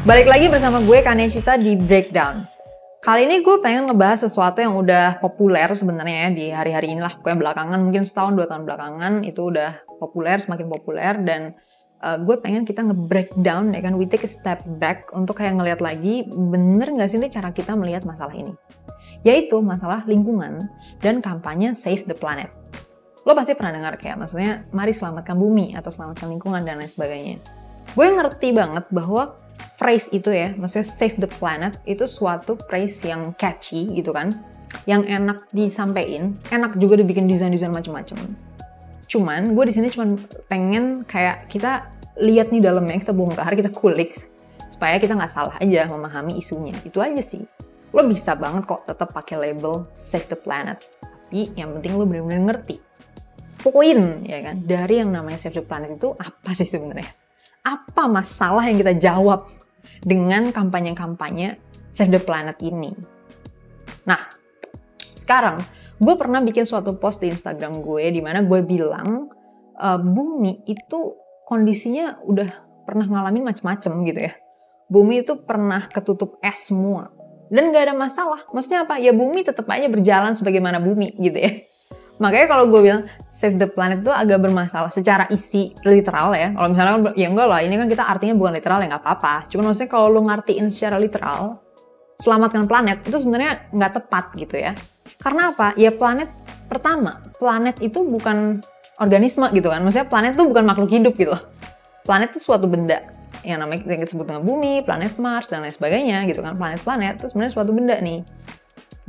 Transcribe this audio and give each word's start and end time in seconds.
Balik 0.00 0.32
lagi 0.32 0.48
bersama 0.48 0.80
gue 0.80 1.04
Kaneshita 1.04 1.60
di 1.60 1.76
Breakdown. 1.76 2.48
Kali 3.04 3.28
ini 3.28 3.44
gue 3.44 3.60
pengen 3.60 3.84
ngebahas 3.84 4.24
sesuatu 4.24 4.56
yang 4.64 4.72
udah 4.72 5.20
populer 5.20 5.68
sebenarnya 5.76 6.16
ya 6.24 6.28
di 6.32 6.46
hari-hari 6.48 6.96
inilah. 6.96 7.20
Gue 7.20 7.36
belakangan 7.36 7.76
mungkin 7.76 8.08
setahun 8.08 8.32
dua 8.32 8.48
tahun 8.48 8.64
belakangan 8.64 9.28
itu 9.28 9.52
udah 9.52 9.84
populer 10.00 10.40
semakin 10.40 10.72
populer 10.72 11.14
dan 11.20 11.52
uh, 12.00 12.16
gue 12.16 12.32
pengen 12.40 12.64
kita 12.64 12.80
nge-breakdown 12.80 13.76
ya 13.76 13.84
kan 13.84 14.00
we 14.00 14.08
take 14.08 14.24
a 14.24 14.32
step 14.32 14.64
back 14.80 15.12
untuk 15.12 15.36
kayak 15.36 15.60
ngelihat 15.60 15.84
lagi 15.84 16.24
bener 16.32 16.96
nggak 16.96 17.12
sih 17.12 17.20
ini 17.20 17.28
cara 17.28 17.52
kita 17.52 17.76
melihat 17.76 18.08
masalah 18.08 18.32
ini 18.32 18.56
yaitu 19.20 19.60
masalah 19.60 20.00
lingkungan 20.08 20.64
dan 21.04 21.20
kampanye 21.20 21.76
Save 21.76 22.08
the 22.08 22.16
Planet. 22.16 22.48
Lo 23.28 23.36
pasti 23.36 23.52
pernah 23.52 23.76
dengar 23.76 24.00
kayak 24.00 24.16
maksudnya 24.16 24.64
mari 24.72 24.96
selamatkan 24.96 25.36
bumi 25.36 25.76
atau 25.76 25.92
selamatkan 25.92 26.32
lingkungan 26.32 26.64
dan 26.64 26.80
lain 26.80 26.88
sebagainya. 26.88 27.36
Gue 27.92 28.08
ngerti 28.08 28.56
banget 28.56 28.88
bahwa 28.88 29.36
phrase 29.80 30.12
itu 30.12 30.28
ya, 30.28 30.52
maksudnya 30.60 30.84
save 30.84 31.16
the 31.16 31.30
planet 31.40 31.80
itu 31.88 32.04
suatu 32.04 32.60
phrase 32.68 33.00
yang 33.00 33.32
catchy 33.40 33.88
gitu 33.96 34.12
kan, 34.12 34.36
yang 34.84 35.08
enak 35.08 35.48
disampaikan, 35.56 36.36
enak 36.52 36.76
juga 36.76 37.00
dibikin 37.00 37.24
desain-desain 37.24 37.72
macam-macam. 37.72 38.20
Cuman 39.08 39.56
gue 39.56 39.64
di 39.64 39.72
sini 39.72 39.88
cuma 39.88 40.20
pengen 40.52 41.08
kayak 41.08 41.48
kita 41.48 41.88
lihat 42.20 42.52
nih 42.52 42.60
dalamnya, 42.60 43.00
kita 43.00 43.16
bongkar, 43.16 43.56
kita 43.56 43.72
kulik 43.72 44.28
supaya 44.68 45.00
kita 45.00 45.16
nggak 45.16 45.32
salah 45.32 45.56
aja 45.56 45.88
memahami 45.88 46.36
isunya. 46.36 46.76
Itu 46.84 47.00
aja 47.00 47.24
sih. 47.24 47.42
Lo 47.90 48.04
bisa 48.04 48.36
banget 48.36 48.68
kok 48.68 48.86
tetap 48.86 49.16
pakai 49.16 49.50
label 49.50 49.88
save 49.96 50.28
the 50.28 50.38
planet. 50.38 50.84
Tapi 51.00 51.56
yang 51.56 51.74
penting 51.78 51.96
lo 51.96 52.04
bener-bener 52.04 52.42
ngerti 52.42 52.82
poin 53.60 54.24
ya 54.24 54.40
kan 54.40 54.56
dari 54.64 55.04
yang 55.04 55.12
namanya 55.12 55.36
save 55.36 55.54
the 55.54 55.64
planet 55.64 55.94
itu 55.94 56.12
apa 56.16 56.50
sih 56.56 56.68
sebenarnya? 56.68 57.06
Apa 57.60 58.08
masalah 58.08 58.64
yang 58.66 58.80
kita 58.80 58.96
jawab 58.96 59.46
dengan 60.00 60.54
kampanye-kampanye 60.54 61.58
Save 61.90 62.14
the 62.14 62.22
Planet 62.22 62.56
ini. 62.62 62.94
Nah, 64.06 64.30
sekarang 65.18 65.60
gue 66.00 66.14
pernah 66.16 66.40
bikin 66.40 66.64
suatu 66.64 66.96
post 66.96 67.20
di 67.20 67.28
Instagram 67.28 67.84
gue 67.84 68.08
di 68.08 68.22
mana 68.24 68.40
gue 68.46 68.60
bilang 68.64 69.28
uh, 69.76 69.98
bumi 70.00 70.64
itu 70.64 71.14
kondisinya 71.44 72.22
udah 72.24 72.48
pernah 72.86 73.06
ngalamin 73.06 73.46
macam-macam 73.46 73.92
gitu 74.06 74.20
ya. 74.30 74.34
Bumi 74.90 75.22
itu 75.22 75.38
pernah 75.38 75.86
ketutup 75.86 76.42
es 76.42 76.66
semua 76.66 77.14
dan 77.50 77.70
gak 77.70 77.90
ada 77.90 77.94
masalah. 77.94 78.46
Maksudnya 78.50 78.86
apa? 78.86 78.98
Ya 78.98 79.14
bumi 79.14 79.42
tetap 79.42 79.66
aja 79.70 79.86
berjalan 79.86 80.34
sebagaimana 80.34 80.78
bumi 80.82 81.14
gitu 81.18 81.38
ya. 81.38 81.62
Makanya 82.20 82.46
kalau 82.52 82.68
gue 82.68 82.80
bilang 82.84 83.02
save 83.26 83.56
the 83.56 83.64
planet 83.64 84.04
itu 84.04 84.12
agak 84.12 84.44
bermasalah 84.44 84.92
secara 84.92 85.24
isi 85.32 85.72
literal 85.88 86.36
ya. 86.36 86.52
Kalau 86.52 86.68
misalnya 86.68 87.16
ya 87.16 87.26
enggak 87.32 87.48
lah, 87.48 87.60
ini 87.64 87.74
kan 87.80 87.88
kita 87.88 88.04
artinya 88.04 88.36
bukan 88.36 88.52
literal 88.60 88.78
ya 88.84 88.86
nggak 88.92 89.02
apa-apa. 89.02 89.48
Cuma 89.48 89.72
maksudnya 89.72 89.88
kalau 89.88 90.12
lo 90.12 90.20
ngertiin 90.28 90.68
secara 90.68 91.00
literal, 91.00 91.64
selamatkan 92.20 92.68
planet 92.68 93.00
itu 93.08 93.16
sebenarnya 93.16 93.72
nggak 93.72 93.92
tepat 93.96 94.24
gitu 94.36 94.60
ya. 94.60 94.76
Karena 95.24 95.56
apa? 95.56 95.72
Ya 95.80 95.88
planet 95.88 96.28
pertama, 96.68 97.24
planet 97.40 97.80
itu 97.80 98.04
bukan 98.04 98.60
organisme 99.00 99.48
gitu 99.56 99.72
kan. 99.72 99.80
Maksudnya 99.80 100.06
planet 100.06 100.36
itu 100.36 100.44
bukan 100.44 100.64
makhluk 100.68 100.92
hidup 100.92 101.16
gitu. 101.16 101.32
Planet 102.04 102.36
itu 102.36 102.40
suatu 102.44 102.68
benda 102.68 103.00
yang 103.40 103.64
namanya 103.64 103.88
yang 103.88 104.04
kita 104.04 104.12
sebut 104.12 104.28
dengan 104.28 104.44
bumi, 104.44 104.84
planet 104.84 105.16
Mars 105.16 105.48
dan 105.48 105.64
lain 105.64 105.72
sebagainya 105.72 106.28
gitu 106.28 106.44
kan. 106.44 106.60
Planet-planet 106.60 107.24
itu 107.24 107.26
sebenarnya 107.32 107.52
suatu 107.56 107.72
benda 107.72 107.96
nih. 107.96 108.20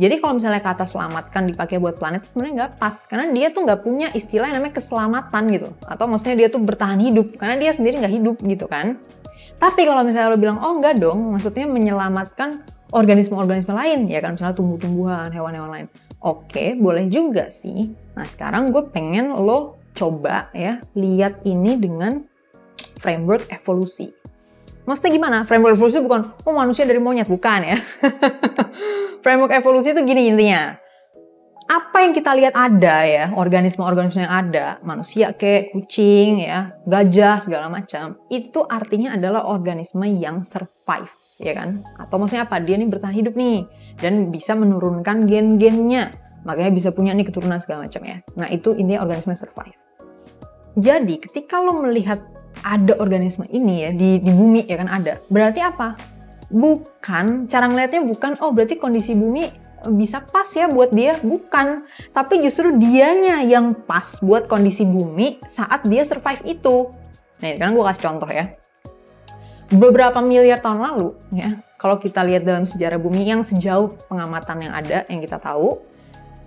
Jadi 0.02 0.18
kalau 0.18 0.42
misalnya 0.42 0.66
kata 0.66 0.82
selamatkan 0.90 1.46
dipakai 1.46 1.78
buat 1.78 2.02
planet 2.02 2.26
sebenarnya 2.26 2.54
nggak 2.58 2.72
pas 2.82 2.98
karena 3.06 3.30
dia 3.30 3.54
tuh 3.54 3.62
nggak 3.70 3.82
punya 3.86 4.08
istilah 4.18 4.50
yang 4.50 4.58
namanya 4.58 4.82
keselamatan 4.82 5.44
gitu 5.54 5.70
atau 5.86 6.06
maksudnya 6.10 6.36
dia 6.42 6.48
tuh 6.50 6.58
bertahan 6.66 6.98
hidup 6.98 7.38
karena 7.38 7.62
dia 7.62 7.70
sendiri 7.70 8.02
nggak 8.02 8.14
hidup 8.18 8.36
gitu 8.42 8.66
kan. 8.66 8.98
Tapi 9.62 9.86
kalau 9.86 10.02
misalnya 10.02 10.34
lo 10.34 10.42
bilang 10.42 10.58
oh 10.58 10.74
enggak 10.82 10.98
dong, 10.98 11.38
maksudnya 11.38 11.70
menyelamatkan 11.70 12.66
organisme-organisme 12.90 13.70
lain 13.78 14.10
ya 14.10 14.26
kan 14.26 14.34
misalnya 14.34 14.58
tumbuh-tumbuhan, 14.58 15.30
hewan-hewan 15.30 15.70
lain. 15.70 15.88
Oke, 16.18 16.74
boleh 16.74 17.06
juga 17.06 17.46
sih. 17.54 17.94
Nah 18.18 18.26
sekarang 18.26 18.74
gue 18.74 18.82
pengen 18.90 19.38
lo 19.38 19.78
coba 19.94 20.50
ya 20.58 20.82
lihat 20.98 21.46
ini 21.46 21.78
dengan 21.78 22.26
framework 22.98 23.46
evolusi. 23.54 24.10
Maksudnya 24.86 25.12
gimana? 25.14 25.38
Framework 25.46 25.78
evolusi 25.78 26.02
bukan, 26.02 26.34
oh 26.46 26.54
manusia 26.54 26.84
dari 26.90 26.98
monyet, 26.98 27.30
bukan 27.30 27.60
ya. 27.62 27.78
Framework 29.24 29.54
evolusi 29.54 29.94
itu 29.94 30.02
gini 30.02 30.34
intinya. 30.34 30.74
Apa 31.72 32.04
yang 32.04 32.12
kita 32.12 32.36
lihat 32.36 32.52
ada 32.58 33.08
ya, 33.08 33.26
organisme-organisme 33.32 34.28
yang 34.28 34.34
ada, 34.34 34.82
manusia 34.84 35.32
kayak 35.32 35.72
kucing 35.72 36.44
ya, 36.44 36.76
gajah 36.84 37.40
segala 37.40 37.72
macam, 37.72 38.20
itu 38.28 38.60
artinya 38.68 39.16
adalah 39.16 39.48
organisme 39.48 40.04
yang 40.04 40.44
survive, 40.44 41.08
ya 41.40 41.56
kan? 41.56 41.80
Atau 41.96 42.20
maksudnya 42.20 42.44
apa? 42.44 42.60
Dia 42.60 42.76
nih 42.76 42.92
bertahan 42.92 43.16
hidup 43.16 43.40
nih 43.40 43.64
dan 44.04 44.34
bisa 44.34 44.52
menurunkan 44.52 45.24
gen-gennya. 45.24 46.12
Makanya 46.44 46.76
bisa 46.76 46.90
punya 46.92 47.16
nih 47.16 47.30
keturunan 47.30 47.62
segala 47.64 47.88
macam 47.88 48.02
ya. 48.04 48.20
Nah, 48.36 48.52
itu 48.52 48.76
intinya 48.76 49.06
organisme 49.08 49.38
survive. 49.38 49.78
Jadi, 50.76 51.24
ketika 51.24 51.60
lo 51.60 51.84
melihat 51.84 52.20
ada 52.62 52.94
organisme 52.98 53.46
ini 53.50 53.86
ya 53.86 53.92
di, 53.94 54.22
di 54.22 54.32
bumi 54.32 54.66
ya 54.66 54.82
kan 54.82 54.90
ada. 54.90 55.18
Berarti 55.28 55.60
apa? 55.62 55.98
Bukan, 56.52 57.48
cara 57.48 57.66
ngeliatnya 57.72 58.04
bukan, 58.04 58.36
oh 58.44 58.52
berarti 58.52 58.76
kondisi 58.76 59.16
bumi 59.16 59.48
bisa 59.90 60.22
pas 60.22 60.46
ya 60.54 60.70
buat 60.70 60.94
dia, 60.94 61.18
bukan. 61.24 61.88
Tapi 62.14 62.44
justru 62.46 62.78
dianya 62.78 63.42
yang 63.42 63.74
pas 63.74 64.22
buat 64.22 64.46
kondisi 64.46 64.86
bumi 64.86 65.42
saat 65.50 65.88
dia 65.88 66.06
survive 66.06 66.44
itu. 66.46 66.94
Nah, 67.42 67.50
sekarang 67.58 67.74
gue 67.74 67.86
kasih 67.90 68.04
contoh 68.06 68.30
ya. 68.30 68.46
Beberapa 69.72 70.20
miliar 70.20 70.60
tahun 70.60 70.84
lalu, 70.84 71.16
ya, 71.32 71.64
kalau 71.80 71.96
kita 71.98 72.22
lihat 72.28 72.44
dalam 72.44 72.68
sejarah 72.68 73.00
bumi 73.00 73.24
yang 73.24 73.42
sejauh 73.42 73.96
pengamatan 74.12 74.68
yang 74.68 74.74
ada, 74.76 75.08
yang 75.08 75.24
kita 75.24 75.40
tahu, 75.40 75.80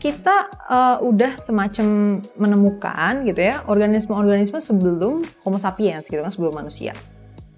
kita 0.05 0.53
uh, 0.69 1.01
udah 1.01 1.41
semacam 1.41 2.21
menemukan 2.37 3.25
gitu 3.25 3.41
ya 3.41 3.65
organisme-organisme 3.65 4.61
sebelum 4.61 5.25
Homo 5.41 5.57
sapiens 5.57 6.05
gitu 6.13 6.21
kan 6.21 6.29
sebelum 6.29 6.61
manusia. 6.61 6.93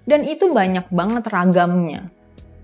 Dan 0.07 0.23
itu 0.23 0.47
banyak 0.47 0.87
banget 0.87 1.27
ragamnya. 1.27 2.07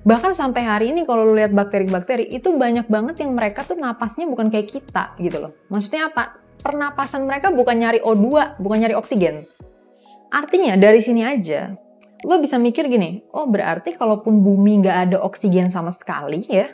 Bahkan 0.08 0.32
sampai 0.32 0.64
hari 0.64 0.96
ini 0.96 1.04
kalau 1.04 1.28
lu 1.28 1.36
lihat 1.36 1.52
bakteri-bakteri 1.52 2.32
itu 2.32 2.56
banyak 2.56 2.88
banget 2.88 3.28
yang 3.28 3.36
mereka 3.36 3.68
tuh 3.68 3.76
napasnya 3.76 4.24
bukan 4.24 4.48
kayak 4.48 4.72
kita 4.72 5.20
gitu 5.20 5.44
loh. 5.44 5.52
Maksudnya 5.68 6.08
apa? 6.08 6.40
Pernapasan 6.64 7.28
mereka 7.28 7.52
bukan 7.52 7.76
nyari 7.76 8.00
O2, 8.00 8.56
bukan 8.64 8.88
nyari 8.88 8.96
oksigen. 8.96 9.44
Artinya 10.32 10.80
dari 10.80 11.04
sini 11.04 11.28
aja 11.28 11.76
lo 12.24 12.40
bisa 12.40 12.56
mikir 12.56 12.88
gini, 12.88 13.20
oh 13.36 13.44
berarti 13.52 14.00
kalaupun 14.00 14.40
bumi 14.40 14.80
nggak 14.80 14.98
ada 15.12 15.18
oksigen 15.20 15.68
sama 15.68 15.92
sekali 15.92 16.48
ya, 16.48 16.72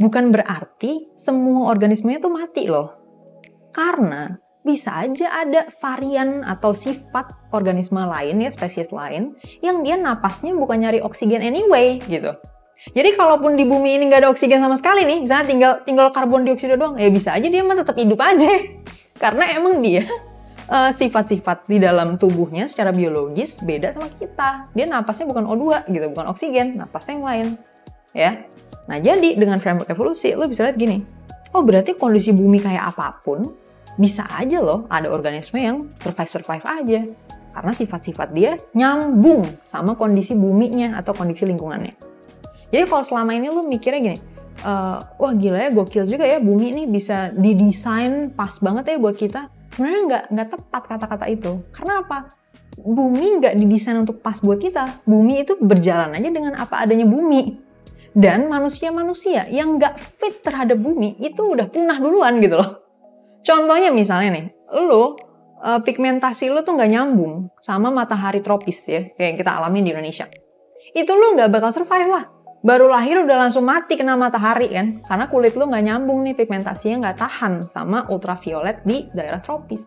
bukan 0.00 0.32
berarti 0.32 1.12
semua 1.14 1.68
organismenya 1.68 2.24
tuh 2.24 2.32
mati 2.32 2.64
loh. 2.66 2.96
Karena 3.70 4.32
bisa 4.64 4.92
aja 4.96 5.44
ada 5.44 5.68
varian 5.80 6.44
atau 6.44 6.72
sifat 6.72 7.52
organisme 7.52 8.00
lain 8.00 8.40
ya, 8.40 8.50
spesies 8.50 8.88
lain, 8.90 9.36
yang 9.60 9.84
dia 9.84 10.00
napasnya 10.00 10.56
bukan 10.56 10.80
nyari 10.80 11.04
oksigen 11.04 11.44
anyway 11.44 12.00
gitu. 12.08 12.32
Jadi 12.96 13.12
kalaupun 13.12 13.60
di 13.60 13.68
bumi 13.68 14.00
ini 14.00 14.08
nggak 14.08 14.24
ada 14.24 14.30
oksigen 14.32 14.64
sama 14.64 14.80
sekali 14.80 15.04
nih, 15.04 15.28
misalnya 15.28 15.46
tinggal 15.46 15.72
tinggal 15.84 16.08
karbon 16.16 16.48
dioksida 16.48 16.80
doang, 16.80 16.96
ya 16.96 17.12
bisa 17.12 17.36
aja 17.36 17.44
dia 17.44 17.60
mah 17.60 17.76
tetap 17.76 17.96
hidup 18.00 18.20
aja. 18.24 18.48
Karena 19.20 19.52
emang 19.52 19.84
dia 19.84 20.08
uh, 20.72 20.88
sifat-sifat 20.88 21.68
di 21.68 21.76
dalam 21.76 22.16
tubuhnya 22.16 22.64
secara 22.72 22.88
biologis 22.88 23.60
beda 23.60 23.92
sama 23.92 24.08
kita. 24.16 24.72
Dia 24.72 24.88
napasnya 24.88 25.28
bukan 25.28 25.44
O2 25.44 25.92
gitu, 25.92 26.06
bukan 26.08 26.26
oksigen, 26.32 26.80
napasnya 26.80 27.12
yang 27.20 27.26
lain. 27.28 27.46
Ya. 28.16 28.30
Nah, 28.90 28.98
jadi 28.98 29.38
dengan 29.38 29.62
framework 29.62 29.86
evolusi 29.86 30.34
lo 30.34 30.50
bisa 30.50 30.66
lihat 30.66 30.74
gini. 30.74 30.98
Oh, 31.54 31.62
berarti 31.62 31.94
kondisi 31.94 32.34
bumi 32.34 32.58
kayak 32.58 32.90
apa 32.94 33.22
pun 33.22 33.54
bisa 33.94 34.26
aja 34.34 34.58
loh 34.58 34.90
ada 34.90 35.06
organisme 35.10 35.62
yang 35.62 35.86
survive-survive 36.02 36.66
aja. 36.66 37.00
Karena 37.50 37.72
sifat-sifat 37.74 38.28
dia 38.34 38.58
nyambung 38.74 39.46
sama 39.62 39.94
kondisi 39.94 40.34
buminya 40.34 40.98
atau 40.98 41.14
kondisi 41.14 41.46
lingkungannya. 41.46 41.94
Jadi 42.70 42.84
kalau 42.86 43.02
selama 43.02 43.34
ini 43.34 43.50
lu 43.50 43.66
mikirnya 43.66 44.00
gini, 44.02 44.18
uh, 44.62 45.02
wah 45.18 45.32
gila 45.34 45.58
ya 45.58 45.70
gokil 45.74 46.06
juga 46.06 46.26
ya 46.26 46.38
bumi 46.38 46.70
ini 46.74 46.82
bisa 46.86 47.34
didesain 47.34 48.30
pas 48.34 48.58
banget 48.62 48.94
ya 48.94 48.96
buat 48.98 49.18
kita. 49.18 49.50
Sebenarnya 49.70 50.02
nggak 50.06 50.24
nggak 50.34 50.48
tepat 50.54 50.82
kata-kata 50.86 51.26
itu. 51.30 51.52
Karena 51.74 52.02
apa? 52.02 52.18
Bumi 52.78 53.42
nggak 53.42 53.54
didesain 53.58 53.98
untuk 53.98 54.22
pas 54.22 54.38
buat 54.38 54.62
kita. 54.62 55.02
Bumi 55.06 55.42
itu 55.46 55.58
berjalan 55.58 56.14
aja 56.14 56.30
dengan 56.30 56.54
apa 56.58 56.78
adanya 56.82 57.06
bumi. 57.06 57.69
Dan 58.10 58.50
manusia-manusia 58.50 59.46
yang 59.48 59.78
nggak 59.78 59.98
fit 60.18 60.42
terhadap 60.42 60.78
bumi 60.78 61.14
itu 61.22 61.40
udah 61.40 61.70
punah 61.70 61.98
duluan 62.02 62.42
gitu 62.42 62.58
loh. 62.58 62.82
Contohnya 63.40 63.94
misalnya 63.94 64.30
nih, 64.34 64.46
lo 64.74 65.16
uh, 65.62 65.80
pigmentasi 65.80 66.50
lo 66.50 66.66
tuh 66.66 66.74
nggak 66.76 66.90
nyambung 66.90 67.48
sama 67.62 67.88
matahari 67.94 68.42
tropis 68.42 68.82
ya, 68.90 69.06
kayak 69.14 69.28
yang 69.34 69.38
kita 69.38 69.50
alami 69.56 69.78
di 69.86 69.90
Indonesia. 69.94 70.26
Itu 70.90 71.14
lo 71.14 71.38
nggak 71.38 71.48
bakal 71.54 71.70
survive 71.70 72.10
lah 72.10 72.24
baru 72.60 72.92
lahir 72.92 73.24
udah 73.24 73.48
langsung 73.48 73.64
mati 73.64 73.96
kena 73.96 74.20
matahari 74.20 74.68
kan 74.68 75.00
karena 75.00 75.32
kulit 75.32 75.56
lu 75.56 75.64
nggak 75.64 75.80
nyambung 75.80 76.20
nih 76.20 76.36
pigmentasinya 76.36 77.08
nggak 77.08 77.18
tahan 77.24 77.52
sama 77.64 78.04
ultraviolet 78.12 78.84
di 78.84 79.08
daerah 79.16 79.40
tropis 79.40 79.80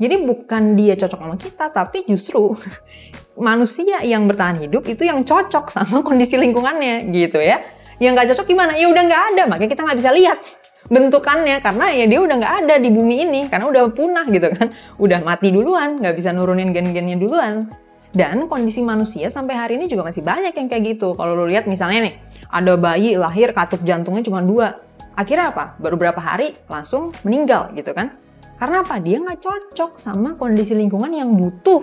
Jadi 0.00 0.16
bukan 0.24 0.80
dia 0.80 0.96
cocok 0.96 1.20
sama 1.20 1.36
kita, 1.36 1.64
tapi 1.68 2.08
justru 2.08 2.56
manusia 3.36 4.00
yang 4.00 4.24
bertahan 4.24 4.64
hidup 4.64 4.88
itu 4.88 5.04
yang 5.04 5.20
cocok 5.22 5.68
sama 5.68 6.00
kondisi 6.06 6.40
lingkungannya 6.40 7.12
gitu 7.12 7.36
ya. 7.36 7.60
Yang 8.00 8.12
nggak 8.16 8.26
cocok 8.32 8.46
gimana? 8.48 8.72
Ya 8.80 8.88
udah 8.88 9.02
nggak 9.04 9.22
ada, 9.36 9.42
makanya 9.44 9.70
kita 9.76 9.82
nggak 9.84 9.98
bisa 10.00 10.10
lihat 10.16 10.40
bentukannya 10.88 11.60
karena 11.60 11.92
ya 11.92 12.08
dia 12.08 12.18
udah 12.24 12.36
nggak 12.40 12.54
ada 12.64 12.74
di 12.80 12.88
bumi 12.88 13.28
ini 13.28 13.40
karena 13.52 13.68
udah 13.68 13.92
punah 13.92 14.24
gitu 14.32 14.48
kan, 14.56 14.72
udah 15.04 15.20
mati 15.20 15.52
duluan, 15.52 16.00
nggak 16.00 16.16
bisa 16.16 16.32
nurunin 16.32 16.72
gen-gennya 16.72 17.20
duluan. 17.20 17.68
Dan 18.10 18.50
kondisi 18.50 18.82
manusia 18.82 19.30
sampai 19.30 19.54
hari 19.54 19.78
ini 19.78 19.86
juga 19.86 20.02
masih 20.02 20.26
banyak 20.26 20.50
yang 20.50 20.66
kayak 20.66 20.98
gitu. 20.98 21.14
Kalau 21.14 21.38
lo 21.38 21.46
lihat 21.46 21.70
misalnya 21.70 22.10
nih, 22.10 22.14
ada 22.50 22.74
bayi 22.74 23.14
lahir 23.14 23.54
katup 23.54 23.86
jantungnya 23.86 24.26
cuma 24.26 24.42
dua. 24.42 24.82
Akhirnya 25.14 25.54
apa? 25.54 25.78
Baru 25.78 25.94
berapa 25.94 26.18
hari 26.18 26.58
langsung 26.66 27.14
meninggal 27.22 27.70
gitu 27.78 27.94
kan? 27.94 28.18
Karena 28.60 28.84
apa? 28.84 29.00
Dia 29.00 29.24
nggak 29.24 29.40
cocok 29.40 29.96
sama 29.96 30.36
kondisi 30.36 30.76
lingkungan 30.76 31.08
yang 31.16 31.32
butuh 31.32 31.80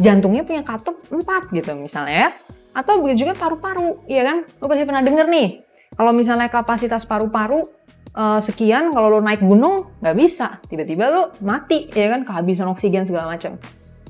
jantungnya 0.00 0.42
punya 0.42 0.64
katup 0.64 0.96
4 1.12 1.52
gitu 1.52 1.76
misalnya 1.76 2.16
ya. 2.16 2.30
Atau 2.74 3.04
begitu 3.04 3.28
juga 3.28 3.38
paru-paru, 3.38 4.02
ya 4.10 4.26
kan? 4.26 4.48
Lo 4.58 4.66
pasti 4.66 4.82
pernah 4.82 5.04
denger 5.04 5.30
nih, 5.30 5.62
kalau 5.94 6.10
misalnya 6.10 6.50
kapasitas 6.50 7.06
paru-paru 7.06 7.70
uh, 8.18 8.42
sekian, 8.42 8.90
kalau 8.90 9.14
lo 9.14 9.18
naik 9.22 9.46
gunung 9.46 9.94
nggak 10.02 10.16
bisa, 10.18 10.58
tiba-tiba 10.66 11.06
lo 11.06 11.22
mati, 11.38 11.86
ya 11.94 12.10
kan? 12.10 12.26
Kehabisan 12.26 12.66
oksigen 12.66 13.06
segala 13.06 13.30
macam. 13.30 13.54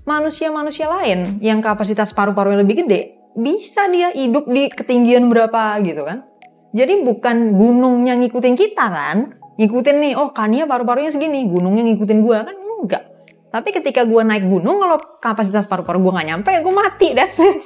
Manusia-manusia 0.08 0.88
lain 0.88 1.43
yang 1.44 1.61
kapasitas 1.61 2.16
paru-parunya 2.16 2.64
lebih 2.64 2.84
gede, 2.84 3.20
bisa 3.37 3.84
dia 3.93 4.16
hidup 4.16 4.49
di 4.49 4.72
ketinggian 4.72 5.28
berapa 5.28 5.76
gitu 5.84 6.00
kan? 6.08 6.25
Jadi 6.72 7.05
bukan 7.05 7.55
gunungnya 7.55 8.16
ngikutin 8.16 8.56
kita 8.56 8.87
kan, 8.88 9.37
ngikutin 9.56 9.97
nih, 10.03 10.12
oh 10.19 10.35
Kania 10.35 10.67
paru-parunya 10.67 11.15
segini, 11.15 11.47
gunungnya 11.47 11.87
ngikutin 11.87 12.19
gua 12.23 12.47
kan 12.47 12.56
enggak 12.59 13.15
tapi 13.55 13.71
ketika 13.71 14.03
gue 14.03 14.19
naik 14.27 14.51
gunung, 14.51 14.83
kalau 14.83 14.99
kapasitas 15.23 15.71
paru-paru 15.71 16.03
gue 16.03 16.12
nggak 16.19 16.27
nyampe, 16.27 16.51
ya 16.51 16.59
gue 16.59 16.75
mati, 16.75 17.15
that's 17.15 17.39
it. 17.39 17.62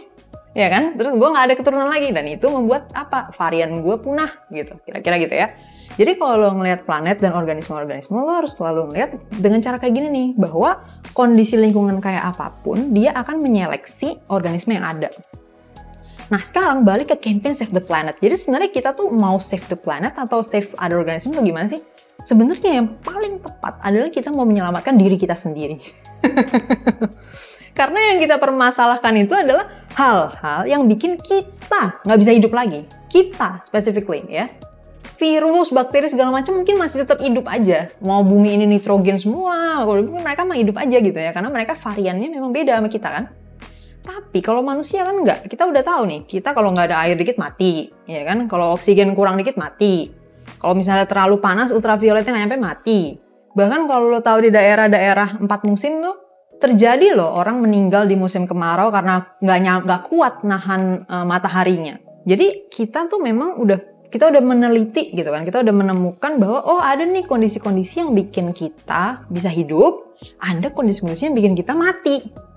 ya 0.53 0.69
kan? 0.69 1.01
Terus 1.01 1.17
gue 1.17 1.29
nggak 1.33 1.45
ada 1.49 1.55
keturunan 1.57 1.89
lagi. 1.89 2.13
Dan 2.13 2.29
itu 2.29 2.45
membuat 2.53 2.93
apa? 2.93 3.33
Varian 3.33 3.81
gue 3.81 3.97
punah 3.97 4.29
gitu. 4.53 4.77
Kira-kira 4.85 5.17
gitu 5.17 5.33
ya. 5.33 5.49
Jadi 5.97 6.21
kalau 6.21 6.53
ngelihat 6.61 6.85
planet 6.85 7.25
dan 7.25 7.33
organisme-organisme, 7.33 8.13
lo 8.13 8.29
harus 8.37 8.53
selalu 8.53 8.93
ngelihat 8.93 9.11
dengan 9.41 9.65
cara 9.65 9.81
kayak 9.81 9.97
gini 9.97 10.09
nih, 10.13 10.29
bahwa 10.37 10.77
kondisi 11.17 11.57
lingkungan 11.57 12.05
kayak 12.05 12.37
apa 12.37 12.53
pun, 12.61 12.93
dia 12.93 13.17
akan 13.17 13.41
menyeleksi 13.41 14.21
organisme 14.29 14.77
yang 14.77 14.85
ada. 14.85 15.09
Nah 16.29 16.41
sekarang 16.45 16.85
balik 16.85 17.17
ke 17.17 17.17
campaign 17.33 17.57
Save 17.57 17.73
the 17.73 17.81
Planet. 17.81 18.21
Jadi 18.21 18.37
sebenarnya 18.37 18.69
kita 18.69 18.93
tuh 18.93 19.09
mau 19.09 19.41
save 19.41 19.65
the 19.73 19.79
planet 19.81 20.13
atau 20.21 20.45
save 20.45 20.69
other 20.77 21.01
organism 21.01 21.33
atau 21.33 21.41
gimana 21.41 21.73
sih? 21.73 21.81
Sebenarnya 22.21 22.83
yang 22.83 23.01
paling 23.01 23.41
tepat 23.41 23.81
adalah 23.81 24.13
kita 24.13 24.29
mau 24.29 24.45
menyelamatkan 24.45 24.93
diri 25.01 25.17
kita 25.17 25.33
sendiri. 25.33 25.81
Karena 27.79 28.13
yang 28.13 28.19
kita 28.21 28.37
permasalahkan 28.37 29.15
itu 29.17 29.33
adalah 29.33 29.71
hal-hal 29.97 30.67
yang 30.69 30.83
bikin 30.85 31.17
kita 31.17 32.03
nggak 32.05 32.19
bisa 32.21 32.33
hidup 32.37 32.53
lagi. 32.53 32.85
Kita 33.09 33.65
specifically 33.65 34.27
ya. 34.29 34.51
Virus, 35.19 35.75
bakteri 35.75 36.07
segala 36.07 36.31
macam 36.31 36.63
mungkin 36.63 36.79
masih 36.79 37.03
tetap 37.03 37.19
hidup 37.19 37.47
aja. 37.51 37.91
Mau 37.99 38.23
bumi 38.23 38.55
ini 38.55 38.67
nitrogen 38.71 39.19
semua, 39.19 39.83
mereka 39.99 40.47
mah 40.47 40.55
hidup 40.55 40.79
aja 40.79 40.99
gitu 41.01 41.19
ya. 41.19 41.31
Karena 41.35 41.51
mereka 41.51 41.75
variannya 41.75 42.29
memang 42.31 42.55
beda 42.55 42.79
sama 42.79 42.91
kita 42.91 43.09
kan. 43.11 43.25
Tapi 44.09 44.41
kalau 44.41 44.65
manusia 44.65 45.05
kan 45.05 45.21
nggak. 45.21 45.53
Kita 45.53 45.69
udah 45.69 45.85
tahu 45.85 46.03
nih, 46.09 46.21
kita 46.25 46.57
kalau 46.57 46.73
nggak 46.73 46.89
ada 46.89 47.05
air 47.05 47.15
dikit 47.21 47.37
mati, 47.37 47.93
ya 48.09 48.25
kan? 48.25 48.49
Kalau 48.49 48.73
oksigen 48.73 49.13
kurang 49.13 49.37
dikit 49.37 49.61
mati. 49.61 50.09
Kalau 50.57 50.73
misalnya 50.73 51.05
terlalu 51.05 51.37
panas, 51.45 51.69
ultravioletnya 51.69 52.33
nggak 52.33 52.45
nyampe 52.49 52.59
mati. 52.59 53.01
Bahkan 53.53 53.85
kalau 53.85 54.09
lo 54.09 54.25
tahu 54.25 54.49
di 54.49 54.51
daerah-daerah 54.51 55.45
empat 55.45 55.61
musim 55.69 56.01
tuh 56.01 56.17
terjadi 56.59 57.15
loh 57.15 57.39
orang 57.39 57.63
meninggal 57.63 58.09
di 58.09 58.19
musim 58.19 58.49
kemarau 58.49 58.91
karena 58.91 59.23
nggak 59.39 59.87
nggak 59.87 60.03
kuat 60.11 60.43
nahan 60.43 61.07
uh, 61.07 61.23
mataharinya. 61.29 62.01
Jadi 62.27 62.67
kita 62.73 63.07
tuh 63.07 63.23
memang 63.23 63.61
udah 63.61 63.79
kita 64.09 64.33
udah 64.33 64.41
meneliti 64.41 65.13
gitu 65.13 65.29
kan, 65.29 65.45
kita 65.45 65.61
udah 65.61 65.75
menemukan 65.75 66.41
bahwa 66.41 66.65
oh 66.65 66.81
ada 66.81 67.05
nih 67.05 67.29
kondisi-kondisi 67.29 68.01
yang 68.01 68.17
bikin 68.17 68.57
kita 68.57 69.29
bisa 69.29 69.53
hidup, 69.53 70.17
ada 70.41 70.73
kondisi-kondisi 70.73 71.29
yang 71.29 71.37
bikin 71.37 71.53
kita 71.53 71.77
mati. 71.77 72.48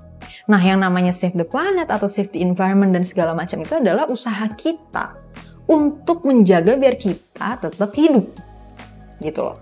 Nah, 0.49 0.61
yang 0.61 0.81
namanya 0.81 1.13
save 1.13 1.37
the 1.37 1.45
planet 1.45 1.89
atau 1.93 2.09
save 2.09 2.33
the 2.33 2.41
environment 2.41 2.95
dan 2.95 3.05
segala 3.05 3.37
macam 3.37 3.61
itu 3.61 3.77
adalah 3.77 4.09
usaha 4.09 4.45
kita 4.57 5.13
untuk 5.69 6.25
menjaga 6.25 6.77
biar 6.79 6.97
kita 6.97 7.61
tetap 7.61 7.91
hidup. 7.93 8.25
Gitu 9.21 9.39
loh. 9.41 9.61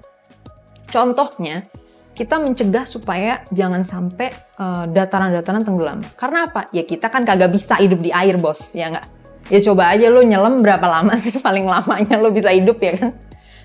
Contohnya, 0.89 1.67
kita 2.15 2.35
mencegah 2.35 2.83
supaya 2.83 3.47
jangan 3.51 3.87
sampai 3.87 4.31
uh, 4.59 4.83
dataran-dataran 4.91 5.63
tenggelam. 5.63 5.99
Karena 6.19 6.51
apa? 6.51 6.67
Ya 6.75 6.83
kita 6.83 7.07
kan 7.07 7.23
kagak 7.23 7.51
bisa 7.51 7.79
hidup 7.79 8.03
di 8.03 8.11
air, 8.11 8.35
bos. 8.35 8.75
Ya 8.75 8.91
nggak? 8.91 9.19
Ya 9.49 9.59
coba 9.65 9.89
aja 9.89 10.13
lo 10.13 10.21
nyelam 10.21 10.61
berapa 10.61 10.85
lama 10.85 11.17
sih 11.17 11.33
paling 11.45 11.65
lamanya 11.65 12.21
lo 12.21 12.29
bisa 12.29 12.53
hidup 12.53 12.77
ya 12.83 12.99
kan? 12.99 13.11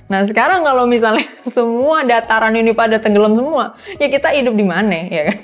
Nah 0.09 0.21
sekarang 0.25 0.65
kalau 0.65 0.85
misalnya 0.85 1.27
semua 1.57 2.05
dataran 2.05 2.55
ini 2.57 2.73
pada 2.73 3.01
tenggelam 3.01 3.37
semua, 3.37 3.77
ya 4.01 4.07
kita 4.09 4.33
hidup 4.33 4.55
di 4.57 4.65
mana 4.65 4.97
ya 5.09 5.23
kan? 5.33 5.39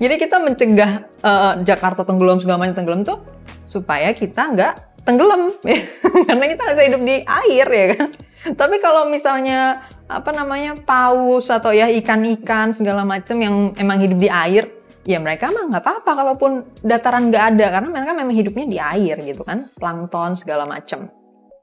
Jadi 0.00 0.14
kita 0.16 0.40
mencegah 0.40 1.04
uh, 1.20 1.60
Jakarta 1.60 2.08
tenggelam 2.08 2.40
segala 2.40 2.64
macam 2.64 2.74
tenggelam 2.80 3.04
tuh 3.04 3.20
supaya 3.68 4.16
kita 4.16 4.56
nggak 4.56 5.04
tenggelam 5.04 5.52
ya. 5.68 5.84
Karena 6.24 6.44
kita 6.48 6.62
bisa 6.72 6.82
hidup 6.88 7.02
di 7.04 7.16
air 7.20 7.66
ya 7.68 7.86
kan? 7.94 8.08
Tapi 8.40 8.76
kalau 8.80 9.12
misalnya 9.12 9.84
apa 10.08 10.32
namanya 10.32 10.72
paus 10.80 11.52
atau 11.52 11.70
ya 11.70 11.86
ikan-ikan 12.00 12.72
segala 12.72 13.04
macam 13.04 13.36
yang 13.38 13.76
emang 13.76 14.00
hidup 14.00 14.18
di 14.18 14.32
air 14.32 14.64
ya 15.04 15.20
mereka 15.20 15.52
mah 15.52 15.68
nggak 15.70 15.84
apa-apa 15.84 16.12
kalaupun 16.16 16.50
dataran 16.80 17.28
nggak 17.28 17.44
ada 17.54 17.66
karena 17.78 17.88
mereka 17.92 18.12
memang 18.16 18.34
hidupnya 18.34 18.66
di 18.66 18.78
air 18.80 19.16
gitu 19.20 19.44
kan 19.44 19.68
plankton 19.76 20.34
segala 20.40 20.64
macam. 20.64 21.12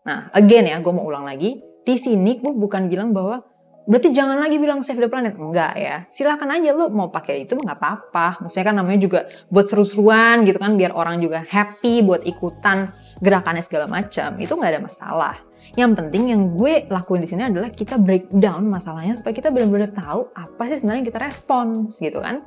Nah 0.06 0.30
again 0.38 0.70
ya 0.70 0.78
gue 0.78 0.94
mau 0.94 1.04
ulang 1.10 1.26
lagi 1.26 1.58
di 1.82 1.96
sini 1.98 2.38
gue 2.38 2.54
bukan 2.54 2.86
bilang 2.86 3.10
bahwa 3.10 3.42
berarti 3.88 4.12
jangan 4.12 4.38
lagi 4.38 4.60
bilang 4.60 4.84
save 4.84 5.00
the 5.00 5.10
planet. 5.10 5.40
Enggak 5.40 5.74
ya. 5.80 6.04
Silakan 6.12 6.60
aja 6.60 6.76
lo 6.76 6.92
mau 6.92 7.08
pakai 7.08 7.48
itu 7.48 7.56
nggak 7.56 7.78
apa-apa. 7.80 8.44
Maksudnya 8.44 8.66
kan 8.68 8.76
namanya 8.76 9.00
juga 9.00 9.20
buat 9.48 9.66
seru-seruan 9.66 10.44
gitu 10.44 10.60
kan 10.60 10.76
biar 10.76 10.92
orang 10.94 11.24
juga 11.24 11.48
happy 11.48 12.04
buat 12.04 12.28
ikutan 12.28 12.92
gerakannya 13.24 13.64
segala 13.64 13.88
macam. 13.88 14.36
Itu 14.38 14.60
nggak 14.60 14.72
ada 14.76 14.82
masalah. 14.84 15.36
Yang 15.74 15.92
penting 16.00 16.24
yang 16.32 16.42
gue 16.56 16.88
lakuin 16.92 17.24
di 17.24 17.30
sini 17.32 17.48
adalah 17.48 17.72
kita 17.72 17.96
breakdown 18.00 18.68
masalahnya 18.68 19.20
supaya 19.20 19.34
kita 19.36 19.50
benar-benar 19.52 19.92
tahu 19.96 20.32
apa 20.36 20.62
sih 20.70 20.78
sebenarnya 20.84 21.04
kita 21.08 21.20
respons 21.24 21.98
gitu 22.00 22.20
kan. 22.20 22.44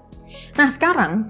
Nah 0.56 0.68
sekarang 0.70 1.28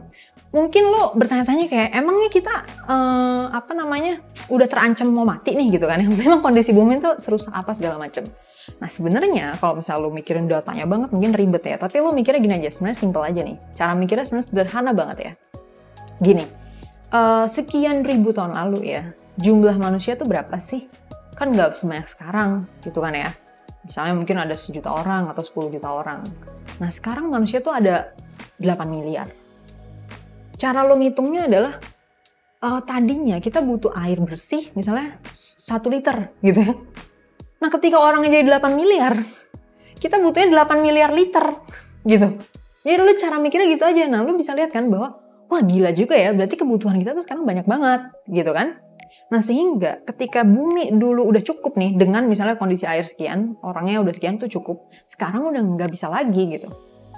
mungkin 0.50 0.82
lo 0.90 1.14
bertanya-tanya 1.14 1.70
kayak 1.70 1.90
emangnya 1.94 2.30
kita 2.30 2.54
uh, 2.90 3.54
apa 3.54 3.70
namanya 3.70 4.18
udah 4.50 4.66
terancam 4.66 5.06
mau 5.14 5.22
mati 5.22 5.54
nih 5.54 5.78
gitu 5.78 5.86
kan 5.86 6.02
emang 6.02 6.42
kondisi 6.42 6.74
bumi 6.74 6.98
itu 6.98 7.10
serusak 7.22 7.54
apa 7.54 7.70
segala 7.70 8.02
macam 8.02 8.26
nah 8.78 8.86
sebenarnya 8.86 9.58
kalau 9.58 9.82
misal 9.82 9.98
lo 10.04 10.14
mikirin 10.14 10.46
datanya 10.46 10.86
banget 10.86 11.10
mungkin 11.10 11.34
ribet 11.34 11.66
ya 11.66 11.76
tapi 11.80 11.98
lo 11.98 12.14
mikirnya 12.14 12.38
gini 12.38 12.54
aja 12.62 12.70
sebenarnya 12.70 12.98
simple 13.00 13.24
aja 13.24 13.40
nih 13.42 13.56
cara 13.74 13.92
mikirnya 13.98 14.24
sebenarnya 14.28 14.46
sederhana 14.46 14.90
banget 14.94 15.18
ya 15.18 15.32
gini 16.20 16.44
uh, 17.10 17.46
sekian 17.50 18.06
ribu 18.06 18.30
tahun 18.30 18.54
lalu 18.54 18.94
ya 18.94 19.02
jumlah 19.40 19.76
manusia 19.80 20.14
tuh 20.14 20.28
berapa 20.28 20.52
sih? 20.60 20.86
Kan 21.34 21.56
nggak 21.56 21.80
sebanyak 21.80 22.08
sekarang 22.12 22.50
gitu 22.84 23.00
kan 23.00 23.16
ya. 23.16 23.30
Misalnya 23.80 24.12
mungkin 24.12 24.36
ada 24.36 24.52
sejuta 24.52 24.92
orang 24.92 25.32
atau 25.32 25.40
10 25.40 25.80
juta 25.80 25.88
orang. 25.88 26.20
Nah 26.78 26.90
sekarang 26.92 27.32
manusia 27.32 27.64
tuh 27.64 27.72
ada 27.72 28.12
8 28.60 28.84
miliar. 28.84 29.26
Cara 30.60 30.84
lo 30.84 31.00
ngitungnya 31.00 31.48
adalah 31.48 31.80
uh, 32.60 32.80
tadinya 32.84 33.40
kita 33.40 33.64
butuh 33.64 33.96
air 33.96 34.20
bersih 34.20 34.68
misalnya 34.76 35.16
1 35.32 35.80
liter 35.88 36.28
gitu 36.44 36.60
ya. 36.60 36.74
Nah 37.60 37.68
ketika 37.68 38.00
orang 38.00 38.24
jadi 38.24 38.40
8 38.44 38.72
miliar, 38.72 39.20
kita 40.00 40.16
butuhnya 40.16 40.64
8 40.64 40.80
miliar 40.80 41.12
liter 41.12 41.60
gitu. 42.08 42.40
Jadi 42.80 42.96
lo 42.96 43.12
cara 43.20 43.36
mikirnya 43.36 43.68
gitu 43.68 43.84
aja. 43.84 44.08
Nah 44.08 44.24
lo 44.24 44.32
bisa 44.32 44.56
lihat 44.56 44.72
kan 44.72 44.88
bahwa 44.88 45.20
wah 45.50 45.60
gila 45.60 45.92
juga 45.92 46.16
ya 46.16 46.32
berarti 46.32 46.56
kebutuhan 46.56 46.96
kita 46.96 47.12
tuh 47.12 47.20
sekarang 47.20 47.44
banyak 47.44 47.68
banget 47.68 48.08
gitu 48.32 48.50
kan. 48.56 48.80
Nah 49.30 49.44
sehingga 49.44 50.00
ketika 50.08 50.42
bumi 50.42 50.90
dulu 50.96 51.28
udah 51.28 51.42
cukup 51.44 51.76
nih 51.76 51.94
dengan 52.00 52.24
misalnya 52.26 52.56
kondisi 52.56 52.88
air 52.88 53.04
sekian, 53.04 53.60
orangnya 53.60 54.00
udah 54.00 54.14
sekian 54.16 54.40
tuh 54.40 54.48
cukup, 54.48 54.88
sekarang 55.06 55.52
udah 55.52 55.60
nggak 55.60 55.90
bisa 55.92 56.08
lagi 56.08 56.56
gitu. 56.56 56.66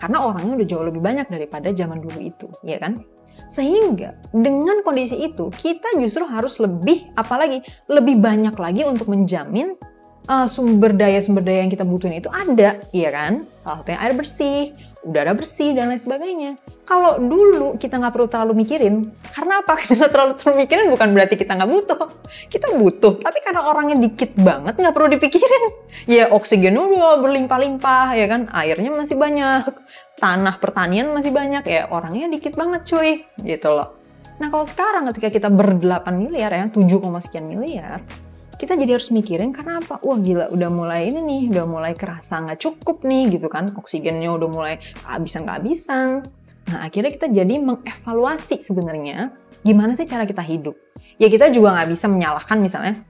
Karena 0.02 0.26
orangnya 0.26 0.58
udah 0.58 0.66
jauh 0.66 0.84
lebih 0.84 0.99
banyak 0.99 1.30
daripada 1.30 1.70
zaman 1.70 2.02
dulu 2.02 2.18
itu, 2.18 2.50
ya 2.66 2.82
kan? 2.82 3.06
Sehingga 3.49 4.18
dengan 4.34 4.82
kondisi 4.82 5.14
itu 5.14 5.49
kita 5.54 5.94
justru 6.02 6.26
harus 6.26 6.58
lebih, 6.58 7.14
apalagi 7.14 7.62
lebih 7.87 8.18
banyak 8.18 8.52
lagi 8.58 8.82
untuk 8.82 9.06
menjamin 9.06 9.78
uh, 10.29 10.47
sumber 10.47 10.95
daya 10.95 11.19
sumber 11.23 11.43
daya 11.43 11.64
yang 11.64 11.73
kita 11.73 11.87
butuhin 11.87 12.19
itu 12.19 12.31
ada, 12.31 12.79
ya 12.95 13.11
kan? 13.11 13.47
Salah 13.62 13.83
satunya 13.83 13.99
air 14.02 14.14
bersih, 14.14 14.59
udara 15.02 15.35
bersih 15.35 15.75
dan 15.75 15.91
lain 15.91 15.99
sebagainya. 15.99 16.50
Kalau 16.83 17.19
dulu 17.19 17.79
kita 17.79 17.99
nggak 17.99 18.12
perlu 18.14 18.29
terlalu 18.31 18.67
mikirin, 18.67 19.11
karena 19.35 19.62
apa? 19.62 19.79
Kita 19.87 20.11
terlalu 20.11 20.35
terlalu 20.38 20.67
mikirin 20.67 20.87
bukan 20.91 21.09
berarti 21.14 21.35
kita 21.38 21.55
nggak 21.55 21.71
butuh. 21.71 22.11
Kita 22.50 22.67
butuh, 22.75 23.12
tapi 23.23 23.38
karena 23.41 23.71
orangnya 23.71 23.97
dikit 24.02 24.35
banget 24.38 24.75
nggak 24.79 24.95
perlu 24.95 25.09
dipikirin. 25.14 25.64
Ya 26.11 26.29
oksigen 26.31 26.75
udah 26.75 27.23
berlimpah-limpah, 27.23 28.19
ya 28.19 28.26
kan? 28.26 28.50
Airnya 28.50 28.91
masih 28.91 29.14
banyak, 29.14 29.71
tanah 30.19 30.59
pertanian 30.59 31.14
masih 31.14 31.31
banyak, 31.31 31.62
ya 31.67 31.87
orangnya 31.88 32.26
dikit 32.29 32.59
banget 32.59 32.83
cuy, 32.87 33.23
gitu 33.47 33.71
loh. 33.73 34.02
Nah 34.43 34.50
kalau 34.50 34.67
sekarang 34.67 35.07
ketika 35.14 35.29
kita 35.31 35.49
berdelapan 35.55 36.19
miliar 36.19 36.50
ya, 36.50 36.67
7, 36.67 37.23
sekian 37.23 37.47
miliar, 37.47 38.02
kita 38.62 38.78
jadi 38.78 38.95
harus 38.95 39.11
mikirin 39.11 39.50
karena 39.50 39.83
apa? 39.83 39.99
Wah 40.07 40.23
gila 40.23 40.54
udah 40.54 40.71
mulai 40.71 41.11
ini 41.11 41.19
nih, 41.19 41.42
udah 41.50 41.66
mulai 41.66 41.92
kerasa 41.99 42.38
nggak 42.47 42.62
cukup 42.62 43.02
nih 43.02 43.35
gitu 43.35 43.50
kan, 43.50 43.75
oksigennya 43.75 44.31
udah 44.31 44.49
mulai 44.49 44.75
kehabisan-kehabisan 45.02 46.23
Nah, 46.71 46.87
akhirnya 46.87 47.11
kita 47.11 47.26
jadi 47.33 47.59
mengevaluasi 47.59 48.62
sebenarnya 48.62 49.35
gimana 49.66 49.99
sih 49.99 50.07
cara 50.07 50.28
kita 50.28 50.42
hidup. 50.45 50.78
Ya 51.19 51.26
kita 51.26 51.50
juga 51.50 51.75
nggak 51.75 51.90
bisa 51.90 52.07
menyalahkan 52.07 52.59
misalnya, 52.62 53.02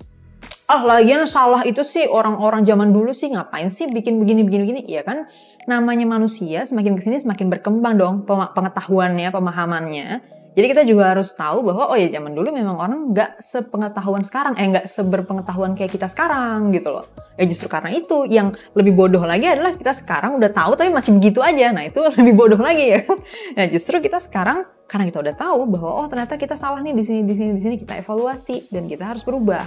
ah 0.68 0.82
lagian 0.85 1.25
salah 1.28 1.64
itu 1.68 1.85
sih 1.85 2.09
orang-orang 2.09 2.64
zaman 2.64 2.92
dulu 2.92 3.12
sih 3.12 3.32
ngapain 3.32 3.68
sih 3.68 3.88
bikin 3.92 4.21
begini-begini-begini. 4.25 4.88
Ya 4.88 5.04
kan 5.04 5.28
namanya 5.68 6.09
manusia 6.09 6.64
semakin 6.64 6.97
ke 6.97 7.04
sini 7.04 7.21
semakin 7.21 7.52
berkembang 7.52 7.94
dong 8.00 8.14
pengetahuannya, 8.26 9.28
pemahamannya. 9.30 10.31
Jadi 10.52 10.66
kita 10.68 10.82
juga 10.85 11.16
harus 11.16 11.32
tahu 11.32 11.64
bahwa 11.64 11.88
oh 11.88 11.97
ya 11.97 12.12
zaman 12.12 12.37
dulu 12.37 12.52
memang 12.52 12.76
orang 12.76 13.00
nggak 13.16 13.40
sepengetahuan 13.40 14.21
sekarang, 14.21 14.52
eh 14.61 14.68
nggak 14.68 14.85
seberpengetahuan 14.85 15.73
kayak 15.73 15.97
kita 15.97 16.12
sekarang 16.12 16.68
gitu 16.76 16.92
loh. 16.92 17.09
Ya 17.40 17.49
justru 17.49 17.73
karena 17.73 17.88
itu 17.88 18.28
yang 18.28 18.52
lebih 18.76 18.92
bodoh 18.92 19.25
lagi 19.25 19.49
adalah 19.49 19.73
kita 19.73 19.97
sekarang 19.97 20.37
udah 20.37 20.52
tahu 20.52 20.76
tapi 20.76 20.92
masih 20.92 21.16
begitu 21.16 21.40
aja. 21.40 21.73
Nah 21.73 21.88
itu 21.88 22.04
lebih 22.21 22.35
bodoh 22.37 22.61
lagi 22.61 22.85
ya. 22.85 23.00
Nah 23.56 23.64
justru 23.73 23.97
kita 24.04 24.21
sekarang 24.21 24.68
karena 24.85 25.09
kita 25.09 25.18
udah 25.25 25.35
tahu 25.40 25.61
bahwa 25.73 25.90
oh 26.04 26.06
ternyata 26.12 26.37
kita 26.37 26.52
salah 26.61 26.85
nih 26.85 26.92
di 27.00 27.04
sini 27.09 27.21
di 27.25 27.32
sini 27.32 27.50
di 27.56 27.62
sini 27.64 27.76
kita 27.80 28.04
evaluasi 28.04 28.68
dan 28.68 28.85
kita 28.92 29.09
harus 29.09 29.25
berubah. 29.25 29.64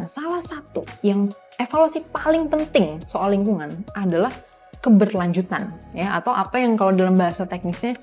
Nah 0.00 0.08
salah 0.08 0.40
satu 0.40 0.88
yang 1.04 1.28
evaluasi 1.60 2.00
paling 2.08 2.48
penting 2.48 2.96
soal 3.04 3.28
lingkungan 3.36 3.84
adalah 3.92 4.32
keberlanjutan 4.78 5.74
ya 5.90 6.16
atau 6.16 6.30
apa 6.30 6.62
yang 6.62 6.78
kalau 6.78 6.94
dalam 6.94 7.18
bahasa 7.18 7.44
teknisnya 7.44 7.98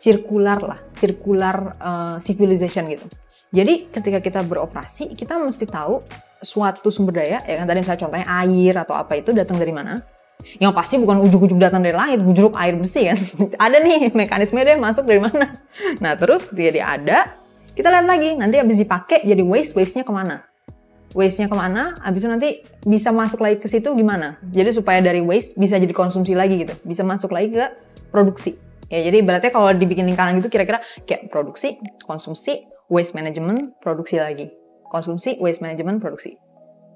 sirkular 0.00 0.58
lah, 0.64 0.80
sirkular 0.96 1.76
uh, 1.76 2.16
civilization 2.24 2.88
gitu. 2.88 3.04
Jadi 3.52 3.92
ketika 3.92 4.24
kita 4.24 4.40
beroperasi, 4.40 5.12
kita 5.12 5.36
mesti 5.36 5.68
tahu 5.68 6.00
suatu 6.40 6.88
sumber 6.88 7.20
daya, 7.20 7.44
ya 7.44 7.60
kan 7.60 7.68
tadi 7.68 7.84
misalnya 7.84 8.00
contohnya 8.08 8.28
air 8.40 8.74
atau 8.80 8.96
apa 8.96 9.12
itu 9.20 9.36
datang 9.36 9.60
dari 9.60 9.76
mana. 9.76 10.00
Yang 10.56 10.72
pasti 10.72 10.94
bukan 10.96 11.20
ujuk-ujuk 11.28 11.60
datang 11.60 11.84
dari 11.84 11.92
langit, 11.92 12.24
ujuk 12.24 12.56
air 12.56 12.80
bersih 12.80 13.12
kan. 13.12 13.18
ada 13.68 13.76
nih 13.76 14.08
mekanisme 14.16 14.56
dia 14.64 14.80
masuk 14.80 15.04
dari 15.04 15.20
mana. 15.20 15.52
Nah 16.00 16.16
terus 16.16 16.48
ketika 16.48 16.70
dia 16.72 16.86
ada, 16.88 17.18
kita 17.76 17.92
lihat 17.92 18.06
lagi, 18.08 18.40
nanti 18.40 18.56
habis 18.56 18.80
dipakai 18.80 19.20
jadi 19.20 19.44
waste, 19.44 19.76
waste-nya 19.76 20.08
ke 20.08 20.12
mana? 20.16 20.48
Waste-nya 21.12 21.52
ke 21.52 21.56
mana, 21.58 21.92
habis 22.00 22.24
itu 22.24 22.30
nanti 22.30 22.48
bisa 22.88 23.12
masuk 23.12 23.44
lagi 23.44 23.60
ke 23.60 23.68
situ 23.68 23.92
gimana? 23.92 24.40
Jadi 24.48 24.72
supaya 24.72 25.04
dari 25.04 25.20
waste 25.20 25.58
bisa 25.60 25.76
jadi 25.76 25.92
konsumsi 25.92 26.32
lagi 26.32 26.64
gitu, 26.64 26.72
bisa 26.88 27.04
masuk 27.04 27.36
lagi 27.36 27.52
ke 27.52 27.66
produksi. 28.08 28.69
Ya, 28.90 29.06
jadi 29.06 29.22
berarti 29.22 29.54
kalau 29.54 29.70
dibikin 29.70 30.04
lingkaran 30.10 30.42
gitu 30.42 30.50
kira-kira 30.50 30.82
kayak 31.06 31.30
produksi, 31.30 31.78
konsumsi, 32.02 32.66
waste 32.90 33.14
management, 33.14 33.78
produksi 33.78 34.18
lagi. 34.18 34.50
Konsumsi, 34.90 35.38
waste 35.38 35.62
management, 35.62 36.02
produksi. 36.02 36.34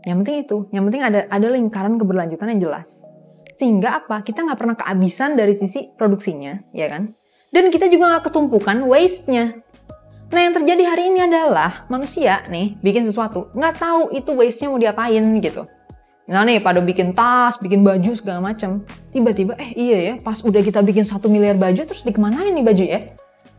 Yang 0.02 0.16
penting 0.20 0.36
itu, 0.42 0.56
yang 0.74 0.84
penting 0.90 1.02
ada 1.06 1.20
ada 1.30 1.46
lingkaran 1.54 1.94
keberlanjutan 1.96 2.50
yang 2.58 2.60
jelas. 2.66 3.06
Sehingga 3.54 4.02
apa? 4.02 4.26
Kita 4.26 4.42
nggak 4.42 4.58
pernah 4.58 4.76
kehabisan 4.76 5.38
dari 5.38 5.54
sisi 5.54 5.94
produksinya, 5.94 6.58
ya 6.74 6.90
kan? 6.90 7.14
Dan 7.54 7.70
kita 7.70 7.86
juga 7.86 8.10
nggak 8.10 8.26
ketumpukan 8.26 8.82
waste-nya. 8.90 9.62
Nah 10.34 10.40
yang 10.42 10.54
terjadi 10.58 10.82
hari 10.90 11.14
ini 11.14 11.30
adalah 11.30 11.86
manusia 11.86 12.42
nih 12.50 12.74
bikin 12.82 13.06
sesuatu, 13.06 13.54
nggak 13.54 13.74
tahu 13.78 14.10
itu 14.10 14.34
waste-nya 14.34 14.68
mau 14.74 14.82
diapain 14.82 15.22
gitu. 15.38 15.62
Misalnya 16.24 16.56
nih 16.56 16.64
pada 16.64 16.80
bikin 16.80 17.12
tas, 17.12 17.60
bikin 17.60 17.84
baju 17.84 18.16
segala 18.16 18.40
macam. 18.40 18.80
Tiba-tiba 19.12 19.60
eh 19.60 19.76
iya 19.76 19.98
ya 20.00 20.14
pas 20.24 20.40
udah 20.40 20.64
kita 20.64 20.80
bikin 20.80 21.04
satu 21.04 21.28
miliar 21.28 21.60
baju 21.60 21.84
terus 21.84 22.00
dikemanain 22.00 22.56
nih 22.56 22.64
baju 22.64 22.84
ya? 22.84 23.00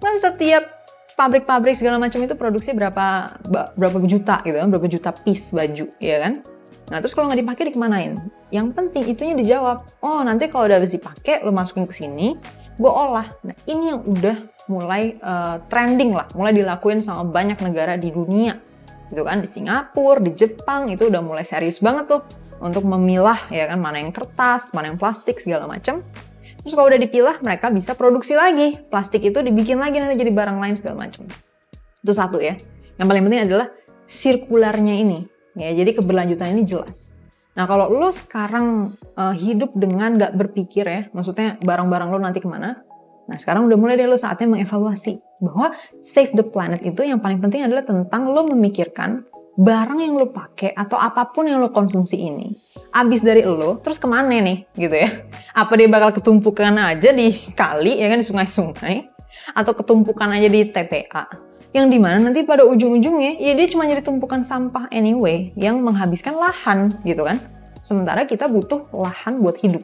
Kan 0.02 0.18
setiap 0.18 0.66
pabrik-pabrik 1.14 1.78
segala 1.78 2.02
macam 2.02 2.20
itu 2.26 2.34
produksi 2.34 2.74
berapa 2.74 3.38
berapa 3.78 3.98
juta 4.10 4.42
gitu 4.42 4.58
kan, 4.58 4.68
berapa 4.74 4.88
juta 4.90 5.10
piece 5.14 5.54
baju 5.54 5.86
ya 6.02 6.18
kan? 6.26 6.42
Nah 6.90 6.98
terus 7.02 7.14
kalau 7.14 7.30
nggak 7.30 7.46
dipakai 7.46 7.64
dikemanain? 7.70 8.18
Yang 8.50 8.68
penting 8.74 9.04
itunya 9.14 9.34
dijawab. 9.38 9.86
Oh 10.02 10.26
nanti 10.26 10.50
kalau 10.50 10.66
udah 10.66 10.82
habis 10.82 10.98
dipakai 10.98 11.46
lo 11.46 11.54
masukin 11.54 11.86
ke 11.86 11.94
sini, 11.94 12.34
gue 12.82 12.92
olah. 12.92 13.30
Nah 13.46 13.54
ini 13.70 13.94
yang 13.94 14.02
udah 14.10 14.38
mulai 14.66 15.22
uh, 15.22 15.62
trending 15.70 16.18
lah, 16.18 16.26
mulai 16.34 16.54
dilakuin 16.54 17.02
sama 17.02 17.30
banyak 17.30 17.62
negara 17.62 17.94
di 17.94 18.10
dunia. 18.10 18.58
Gitu 19.14 19.22
kan 19.22 19.38
di 19.38 19.50
Singapura, 19.50 20.18
di 20.18 20.34
Jepang 20.34 20.90
itu 20.90 21.14
udah 21.14 21.22
mulai 21.22 21.46
serius 21.46 21.78
banget 21.78 22.10
tuh 22.10 22.22
untuk 22.64 22.84
memilah 22.88 23.52
ya 23.52 23.68
kan 23.68 23.80
mana 23.80 24.00
yang 24.00 24.12
kertas, 24.16 24.72
mana 24.72 24.92
yang 24.92 25.00
plastik 25.00 25.42
segala 25.44 25.68
macam. 25.68 26.06
Terus 26.66 26.74
kalau 26.74 26.90
udah 26.90 26.98
dipilah, 26.98 27.36
mereka 27.46 27.70
bisa 27.70 27.94
produksi 27.94 28.34
lagi. 28.34 28.82
Plastik 28.90 29.22
itu 29.22 29.38
dibikin 29.38 29.78
lagi 29.78 30.02
nanti 30.02 30.18
jadi 30.18 30.34
barang 30.34 30.58
lain 30.58 30.76
segala 30.80 31.06
macam. 31.06 31.30
Itu 32.02 32.12
satu 32.16 32.42
ya. 32.42 32.58
Yang 32.98 33.08
paling 33.08 33.24
penting 33.30 33.42
adalah 33.46 33.68
sirkularnya 34.10 34.96
ini. 34.98 35.20
Ya, 35.54 35.72
jadi 35.78 35.94
keberlanjutan 35.94 36.58
ini 36.58 36.66
jelas. 36.66 37.22
Nah 37.54 37.70
kalau 37.70 37.88
lo 37.88 38.10
sekarang 38.12 38.98
uh, 39.16 39.32
hidup 39.32 39.78
dengan 39.78 40.18
gak 40.18 40.36
berpikir 40.36 40.84
ya, 40.84 41.02
maksudnya 41.16 41.56
barang-barang 41.62 42.10
lo 42.12 42.20
nanti 42.20 42.44
ke 42.44 42.50
mana, 42.50 42.84
Nah 43.26 43.38
sekarang 43.42 43.66
udah 43.66 43.78
mulai 43.78 43.98
deh 43.98 44.06
lo 44.06 44.18
saatnya 44.18 44.46
mengevaluasi 44.46 45.18
bahwa 45.42 45.74
save 46.06 46.34
the 46.38 46.46
planet 46.46 46.82
itu 46.86 47.02
yang 47.02 47.18
paling 47.18 47.42
penting 47.42 47.66
adalah 47.66 47.82
tentang 47.82 48.30
lo 48.30 48.46
memikirkan 48.46 49.26
barang 49.56 50.00
yang 50.04 50.20
lo 50.20 50.28
pakai 50.30 50.76
atau 50.76 51.00
apa 51.00 51.32
pun 51.32 51.48
yang 51.48 51.64
lo 51.64 51.72
konsumsi 51.72 52.20
ini 52.20 52.52
abis 52.96 53.20
dari 53.24 53.44
lo 53.44 53.80
terus 53.84 54.00
ke 54.00 54.08
mana 54.08 54.40
nih 54.40 54.64
gitu 54.80 54.96
ya? 54.96 55.28
Apa 55.52 55.76
dia 55.76 55.92
bakal 55.92 56.16
ketumpukan 56.16 56.72
aja 56.80 57.12
di 57.12 57.36
kali 57.52 58.00
ya 58.00 58.08
kan 58.08 58.24
di 58.24 58.28
sungai-sungai? 58.28 58.96
Atau 59.52 59.76
ketumpukan 59.76 60.32
aja 60.32 60.48
di 60.48 60.64
TPA 60.64 61.28
yang 61.76 61.92
di 61.92 62.00
mana 62.00 62.24
nanti 62.24 62.48
pada 62.48 62.64
ujung-ujungnya 62.64 63.36
ya 63.36 63.52
dia 63.52 63.68
cuma 63.68 63.84
jadi 63.84 64.00
tumpukan 64.00 64.48
sampah 64.48 64.88
anyway 64.96 65.52
yang 65.60 65.84
menghabiskan 65.84 66.40
lahan 66.40 66.88
gitu 67.04 67.28
kan? 67.28 67.36
Sementara 67.84 68.24
kita 68.24 68.48
butuh 68.48 68.88
lahan 68.96 69.44
buat 69.44 69.60
hidup 69.60 69.84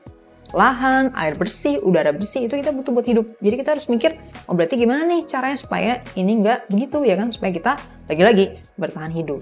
lahan, 0.51 1.15
air 1.15 1.33
bersih, 1.39 1.79
udara 1.79 2.11
bersih 2.11 2.47
itu 2.47 2.59
kita 2.59 2.75
butuh 2.75 2.91
buat 2.91 3.07
hidup. 3.07 3.25
Jadi 3.39 3.55
kita 3.55 3.69
harus 3.75 3.87
mikir, 3.87 4.19
oh 4.47 4.53
berarti 4.55 4.75
gimana 4.75 5.07
nih 5.07 5.23
caranya 5.27 5.57
supaya 5.57 6.03
ini 6.19 6.43
nggak 6.43 6.67
begitu 6.67 7.03
ya 7.07 7.15
kan? 7.15 7.31
Supaya 7.31 7.51
kita 7.55 7.71
lagi-lagi 8.11 8.59
bertahan 8.75 9.11
hidup. 9.15 9.41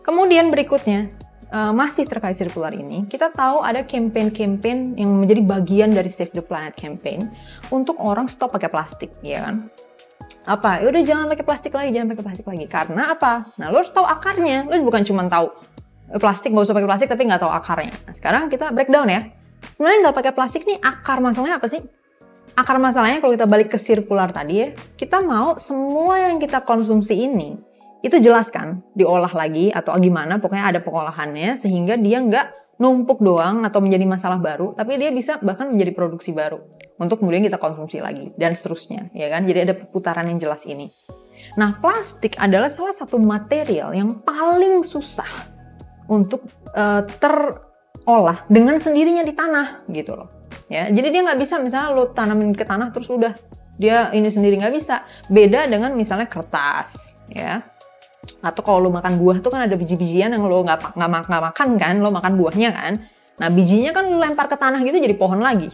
Kemudian 0.00 0.48
berikutnya, 0.48 1.12
uh, 1.52 1.72
masih 1.76 2.08
terkait 2.08 2.40
sirkular 2.40 2.72
ini, 2.72 3.04
kita 3.04 3.28
tahu 3.28 3.60
ada 3.60 3.84
campaign-campaign 3.84 4.96
yang 4.96 5.10
menjadi 5.12 5.44
bagian 5.44 5.90
dari 5.92 6.08
Save 6.08 6.32
the 6.32 6.40
Planet 6.40 6.72
campaign 6.72 7.28
untuk 7.68 8.00
orang 8.00 8.24
stop 8.32 8.56
pakai 8.56 8.72
plastik, 8.72 9.12
ya 9.20 9.44
kan? 9.44 9.68
Apa? 10.48 10.80
Ya 10.80 10.88
udah 10.88 11.02
jangan 11.04 11.26
pakai 11.28 11.44
plastik 11.44 11.72
lagi, 11.76 11.92
jangan 11.92 12.08
pakai 12.16 12.24
plastik 12.24 12.46
lagi. 12.48 12.64
Karena 12.64 13.12
apa? 13.12 13.44
Nah, 13.60 13.68
lo 13.68 13.84
harus 13.84 13.92
tahu 13.92 14.08
akarnya. 14.08 14.64
Lo 14.64 14.80
bukan 14.80 15.04
cuma 15.04 15.28
tahu 15.28 15.52
eh, 16.08 16.20
plastik 16.20 16.56
nggak 16.56 16.64
usah 16.64 16.76
pakai 16.76 16.88
plastik 16.88 17.08
tapi 17.12 17.28
nggak 17.28 17.40
tahu 17.44 17.52
akarnya. 17.52 17.92
Nah, 18.08 18.14
sekarang 18.16 18.48
kita 18.48 18.72
breakdown 18.72 19.08
ya 19.12 19.28
sebenarnya 19.76 19.98
nggak 20.08 20.16
pakai 20.16 20.32
plastik 20.32 20.62
nih 20.64 20.78
akar 20.80 21.18
masalahnya 21.20 21.60
apa 21.60 21.68
sih? 21.68 21.82
Akar 22.58 22.76
masalahnya 22.82 23.22
kalau 23.22 23.32
kita 23.34 23.46
balik 23.46 23.68
ke 23.70 23.78
sirkular 23.78 24.32
tadi 24.34 24.54
ya, 24.62 24.68
kita 24.98 25.22
mau 25.22 25.58
semua 25.62 26.18
yang 26.28 26.42
kita 26.42 26.64
konsumsi 26.64 27.14
ini 27.14 27.68
itu 27.98 28.16
jelas 28.22 28.50
kan 28.54 28.78
diolah 28.94 29.30
lagi 29.34 29.74
atau 29.74 29.98
gimana 29.98 30.38
pokoknya 30.38 30.70
ada 30.70 30.80
pengolahannya 30.82 31.58
sehingga 31.58 31.98
dia 31.98 32.22
nggak 32.22 32.78
numpuk 32.78 33.18
doang 33.18 33.66
atau 33.66 33.82
menjadi 33.82 34.06
masalah 34.06 34.38
baru 34.38 34.70
tapi 34.78 34.94
dia 35.02 35.10
bisa 35.10 35.42
bahkan 35.42 35.66
menjadi 35.66 35.98
produksi 35.98 36.30
baru 36.30 36.62
untuk 36.94 37.18
kemudian 37.18 37.42
kita 37.42 37.58
konsumsi 37.58 37.98
lagi 37.98 38.30
dan 38.38 38.54
seterusnya 38.54 39.10
ya 39.10 39.26
kan 39.26 39.42
jadi 39.42 39.66
ada 39.66 39.74
perputaran 39.74 40.30
yang 40.30 40.38
jelas 40.38 40.62
ini 40.62 40.86
nah 41.58 41.74
plastik 41.82 42.38
adalah 42.38 42.70
salah 42.70 42.94
satu 42.94 43.18
material 43.18 43.90
yang 43.90 44.22
paling 44.22 44.86
susah 44.86 45.58
untuk 46.06 46.46
uh, 46.78 47.02
ter 47.02 47.34
olah 48.08 48.48
dengan 48.48 48.80
sendirinya 48.80 49.20
di 49.20 49.36
tanah 49.36 49.84
gitu 49.92 50.16
loh. 50.16 50.28
Ya 50.72 50.88
jadi 50.88 51.12
dia 51.12 51.20
nggak 51.28 51.38
bisa 51.38 51.60
misalnya 51.60 51.92
lo 51.92 52.08
tanamin 52.16 52.56
ke 52.56 52.64
tanah 52.64 52.88
terus 52.88 53.12
udah 53.12 53.36
dia 53.76 54.08
ini 54.16 54.32
sendiri 54.32 54.56
nggak 54.56 54.72
bisa. 54.72 55.04
Beda 55.28 55.68
dengan 55.68 55.92
misalnya 55.92 56.24
kertas 56.24 57.20
ya. 57.28 57.60
Atau 58.40 58.64
kalau 58.64 58.88
lo 58.88 58.90
makan 58.90 59.20
buah 59.20 59.44
tuh 59.44 59.52
kan 59.52 59.68
ada 59.68 59.76
biji-bijian 59.76 60.32
yang 60.32 60.40
lo 60.40 60.64
nggak 60.64 60.96
nggak 60.96 61.42
makan 61.52 61.68
kan 61.76 61.94
lo 62.00 62.08
makan 62.08 62.40
buahnya 62.40 62.70
kan. 62.72 62.92
Nah 63.38 63.48
bijinya 63.52 63.92
kan 63.92 64.08
lo 64.08 64.16
lempar 64.16 64.48
ke 64.48 64.56
tanah 64.56 64.80
gitu 64.80 64.96
jadi 64.96 65.14
pohon 65.14 65.44
lagi. 65.44 65.68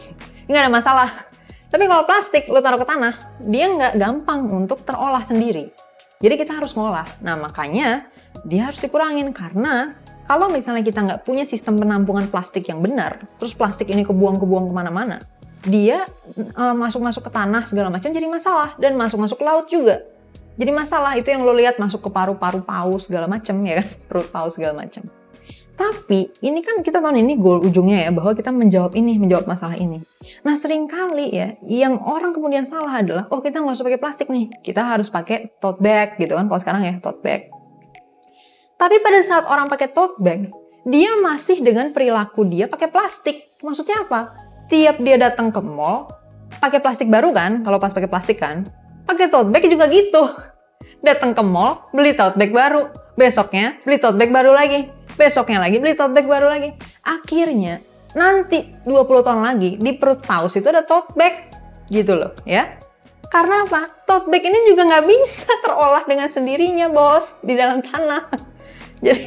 Nggak 0.51 0.61
ada 0.67 0.73
masalah. 0.75 1.11
Tapi 1.71 1.91
kalau 1.91 2.03
plastik 2.07 2.51
lo 2.51 2.59
taruh 2.59 2.83
ke 2.83 2.87
tanah 2.87 3.15
dia 3.47 3.71
nggak 3.71 3.95
gampang 3.95 4.51
untuk 4.51 4.83
terolah 4.83 5.23
sendiri. 5.23 5.71
Jadi 6.19 6.35
kita 6.35 6.59
harus 6.59 6.75
ngolah. 6.75 7.07
Nah 7.23 7.35
makanya 7.39 8.11
dia 8.47 8.71
harus 8.71 8.79
dikurangin 8.83 9.31
karena 9.35 9.95
kalau 10.25 10.49
misalnya 10.49 10.81
kita 10.81 11.05
nggak 11.05 11.21
punya 11.29 11.45
sistem 11.45 11.77
penampungan 11.77 12.29
plastik 12.33 12.65
yang 12.69 12.81
benar, 12.81 13.25
terus 13.37 13.53
plastik 13.53 13.93
ini 13.93 14.05
kebuang-kebuang 14.09 14.71
ke 14.71 14.75
mana-mana, 14.75 15.21
dia 15.65 16.05
uh, 16.57 16.77
masuk-masuk 16.77 17.25
ke 17.25 17.31
tanah 17.33 17.65
segala 17.65 17.89
macam 17.89 18.13
jadi 18.13 18.29
masalah 18.29 18.77
dan 18.77 18.97
masuk-masuk 18.97 19.41
ke 19.41 19.45
laut 19.45 19.67
juga 19.69 20.05
jadi 20.55 20.71
masalah 20.71 21.19
itu 21.19 21.33
yang 21.33 21.43
lo 21.43 21.57
lihat 21.57 21.81
masuk 21.81 22.05
ke 22.05 22.11
paru-paru 22.13 22.63
paus 22.63 23.09
segala 23.09 23.27
macam 23.27 23.59
ya 23.65 23.83
kan 23.83 23.89
perut 24.09 24.29
paus 24.29 24.55
segala 24.55 24.85
macam 24.85 25.09
tapi 25.75 26.31
ini 26.39 26.63
kan 26.63 26.87
kita 26.87 27.03
tahu 27.03 27.19
ini 27.19 27.35
goal 27.35 27.59
ujungnya 27.59 28.07
ya 28.07 28.11
bahwa 28.15 28.31
kita 28.31 28.55
menjawab 28.55 28.95
ini, 28.95 29.19
menjawab 29.19 29.51
masalah 29.51 29.75
ini. 29.75 30.07
Nah 30.47 30.55
sering 30.55 30.87
kali 30.87 31.35
ya 31.35 31.59
yang 31.67 31.99
orang 31.99 32.31
kemudian 32.31 32.63
salah 32.63 33.03
adalah 33.03 33.27
oh 33.35 33.43
kita 33.43 33.59
nggak 33.59 33.75
usah 33.75 33.83
pakai 33.83 33.99
plastik 33.99 34.31
nih, 34.31 34.55
kita 34.63 34.87
harus 34.87 35.11
pakai 35.11 35.51
tote 35.59 35.83
bag 35.83 36.15
gitu 36.15 36.39
kan 36.39 36.47
kalau 36.47 36.63
sekarang 36.63 36.83
ya 36.87 36.95
tote 37.03 37.19
bag. 37.27 37.51
Tapi 38.75 38.97
pada 39.01 39.21
saat 39.23 39.45
orang 39.47 39.71
pakai 39.71 39.89
tote 39.91 40.19
bag, 40.21 40.51
dia 40.85 41.17
masih 41.21 41.65
dengan 41.65 41.91
perilaku 41.95 42.45
dia 42.45 42.69
pakai 42.69 42.91
plastik. 42.91 43.41
Maksudnya 43.65 44.05
apa? 44.05 44.35
Tiap 44.69 45.01
dia 45.01 45.17
datang 45.17 45.53
ke 45.55 45.61
mall, 45.63 46.11
pakai 46.59 46.81
plastik 46.83 47.09
baru 47.09 47.33
kan? 47.33 47.63
Kalau 47.63 47.79
pas 47.81 47.93
pakai 47.95 48.11
plastik 48.11 48.39
kan, 48.43 48.67
pakai 49.09 49.31
tote 49.31 49.49
bag 49.49 49.65
juga 49.71 49.87
gitu. 49.89 50.23
Datang 51.01 51.33
ke 51.33 51.43
mall, 51.45 51.89
beli 51.95 52.13
tote 52.13 52.37
bag 52.37 52.51
baru, 52.51 52.91
besoknya 53.15 53.79
beli 53.87 53.97
tote 54.03 54.19
bag 54.19 54.31
baru 54.35 54.51
lagi 54.51 55.05
besoknya 55.15 55.63
lagi 55.63 55.79
beli 55.79 55.95
tote 55.95 56.13
bag 56.15 56.27
baru 56.27 56.47
lagi. 56.51 56.71
Akhirnya 57.07 57.81
nanti 58.15 58.63
20 58.87 59.27
tahun 59.27 59.43
lagi 59.43 59.71
di 59.79 59.91
perut 59.99 60.23
paus 60.23 60.55
itu 60.55 60.67
ada 60.71 60.83
tote 60.87 61.15
bag 61.15 61.51
gitu 61.91 62.19
loh 62.19 62.35
ya. 62.47 62.79
Karena 63.31 63.67
apa? 63.67 63.91
Tote 64.07 64.31
bag 64.31 64.43
ini 64.43 64.59
juga 64.71 64.87
nggak 64.87 65.07
bisa 65.07 65.51
terolah 65.63 66.05
dengan 66.07 66.29
sendirinya 66.31 66.87
bos 66.91 67.39
di 67.43 67.55
dalam 67.55 67.83
tanah. 67.83 68.54
Jadi 69.05 69.25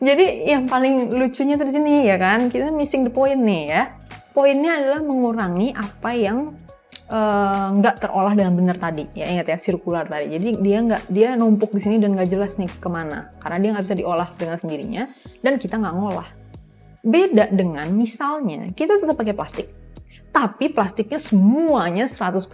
jadi 0.00 0.26
yang 0.48 0.64
paling 0.64 1.12
lucunya 1.12 1.60
di 1.60 1.72
sini 1.72 2.08
ya 2.08 2.16
kan? 2.16 2.48
Kita 2.48 2.72
missing 2.72 3.04
the 3.04 3.12
point 3.12 3.36
nih 3.36 3.64
ya. 3.68 3.82
Poinnya 4.30 4.78
adalah 4.80 5.02
mengurangi 5.02 5.74
apa 5.74 6.14
yang 6.14 6.54
Eh, 7.10 7.66
nggak 7.74 7.94
uh, 7.98 8.00
terolah 8.06 8.38
dengan 8.38 8.54
benar 8.54 8.78
tadi. 8.78 9.02
Ya 9.18 9.26
ingat 9.26 9.50
ya 9.50 9.58
sirkular 9.58 10.06
tadi. 10.06 10.30
Jadi 10.30 10.62
dia 10.62 10.78
nggak 10.78 11.10
dia 11.10 11.34
numpuk 11.34 11.74
di 11.74 11.82
sini 11.82 11.98
dan 11.98 12.14
nggak 12.14 12.30
jelas 12.30 12.54
nih 12.54 12.70
ke 12.70 12.86
mana. 12.86 13.34
Karena 13.42 13.58
dia 13.58 13.70
nggak 13.74 13.84
bisa 13.90 13.96
diolah 13.98 14.30
dengan 14.38 14.56
sendirinya 14.62 15.10
dan 15.42 15.58
kita 15.58 15.74
nggak 15.74 15.94
ngolah. 15.98 16.30
Beda 17.02 17.50
dengan 17.50 17.90
misalnya 17.90 18.70
kita 18.78 19.02
tetap 19.02 19.18
pakai 19.18 19.34
plastik. 19.34 19.66
Tapi 20.30 20.70
plastiknya 20.70 21.18
semuanya 21.18 22.06
100% 22.06 22.46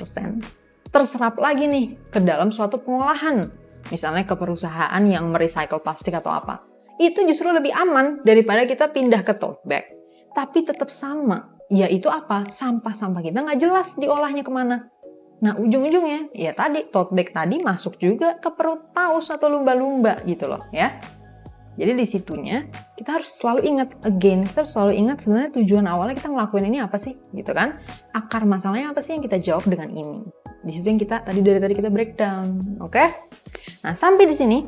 terserap 0.89 1.37
lagi 1.37 1.69
nih 1.69 1.93
ke 2.09 2.25
dalam 2.25 2.49
suatu 2.49 2.81
pengolahan 2.81 3.45
misalnya 3.89 4.25
ke 4.27 4.35
perusahaan 4.35 5.03
yang 5.07 5.29
merecycle 5.31 5.83
plastik 5.83 6.15
atau 6.17 6.33
apa 6.33 6.63
itu 6.97 7.21
justru 7.29 7.53
lebih 7.53 7.73
aman 7.77 8.25
daripada 8.25 8.65
kita 8.65 8.89
pindah 8.91 9.21
ke 9.23 9.37
tote 9.37 9.61
bag 9.67 9.97
tapi 10.37 10.65
tetap 10.69 10.93
sama 10.93 11.57
yaitu 11.73 12.07
apa? 12.07 12.47
Sampah-sampah 12.47 13.23
kita 13.23 13.43
nggak 13.43 13.59
jelas 13.59 13.99
diolahnya 13.99 14.47
ke 14.47 14.53
mana. 14.53 14.87
Nah 15.37 15.53
ujung-ujungnya 15.57 16.33
ya 16.33 16.57
tadi 16.57 16.89
tote 16.89 17.13
bag 17.13 17.33
tadi 17.35 17.61
masuk 17.61 18.01
juga 18.01 18.39
ke 18.41 18.49
perut 18.53 18.93
paus 18.93 19.29
atau 19.29 19.51
lumba-lumba 19.51 20.23
gitu 20.25 20.49
loh 20.49 20.63
ya. 20.71 20.97
Jadi 21.77 21.93
di 21.93 22.07
situnya 22.09 22.65
kita 22.97 23.21
harus 23.21 23.37
selalu 23.37 23.69
ingat 23.69 23.89
again, 24.09 24.49
kita 24.49 24.65
harus 24.65 24.73
selalu 24.73 24.93
ingat 24.97 25.17
sebenarnya 25.21 25.51
tujuan 25.61 25.85
awalnya 25.85 26.17
kita 26.17 26.33
ngelakuin 26.33 26.67
ini 26.73 26.79
apa 26.81 26.97
sih 26.97 27.21
gitu 27.37 27.53
kan. 27.53 27.77
Akar 28.17 28.49
masalahnya 28.49 28.97
apa 28.97 29.05
sih 29.05 29.13
yang 29.13 29.21
kita 29.21 29.37
jawab 29.37 29.69
dengan 29.69 29.93
ini. 29.93 30.25
Di 30.67 30.75
situ 30.75 30.87
yang 30.91 30.99
kita 30.99 31.23
tadi 31.23 31.41
dari 31.47 31.63
tadi 31.63 31.75
kita 31.79 31.95
breakdown, 31.95 32.77
oke? 32.83 32.91
Okay? 32.91 33.09
Nah 33.87 33.95
sampai 33.95 34.27
di 34.27 34.35
sini 34.35 34.59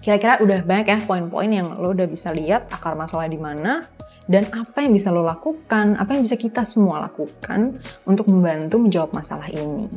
kira-kira 0.00 0.40
udah 0.40 0.64
banyak 0.64 0.86
ya 0.88 0.98
poin-poin 1.04 1.52
yang 1.52 1.76
lo 1.76 1.92
udah 1.92 2.08
bisa 2.08 2.32
lihat 2.32 2.72
akar 2.72 2.96
masalahnya 2.96 3.36
di 3.36 3.40
mana, 3.40 3.72
dan 4.24 4.48
apa 4.56 4.80
yang 4.80 4.96
bisa 4.96 5.12
lo 5.12 5.20
lakukan, 5.20 6.00
apa 6.00 6.16
yang 6.16 6.24
bisa 6.24 6.40
kita 6.40 6.64
semua 6.64 7.04
lakukan 7.04 7.76
untuk 8.08 8.32
membantu 8.32 8.80
menjawab 8.80 9.12
masalah 9.12 9.44
ini. 9.52 9.92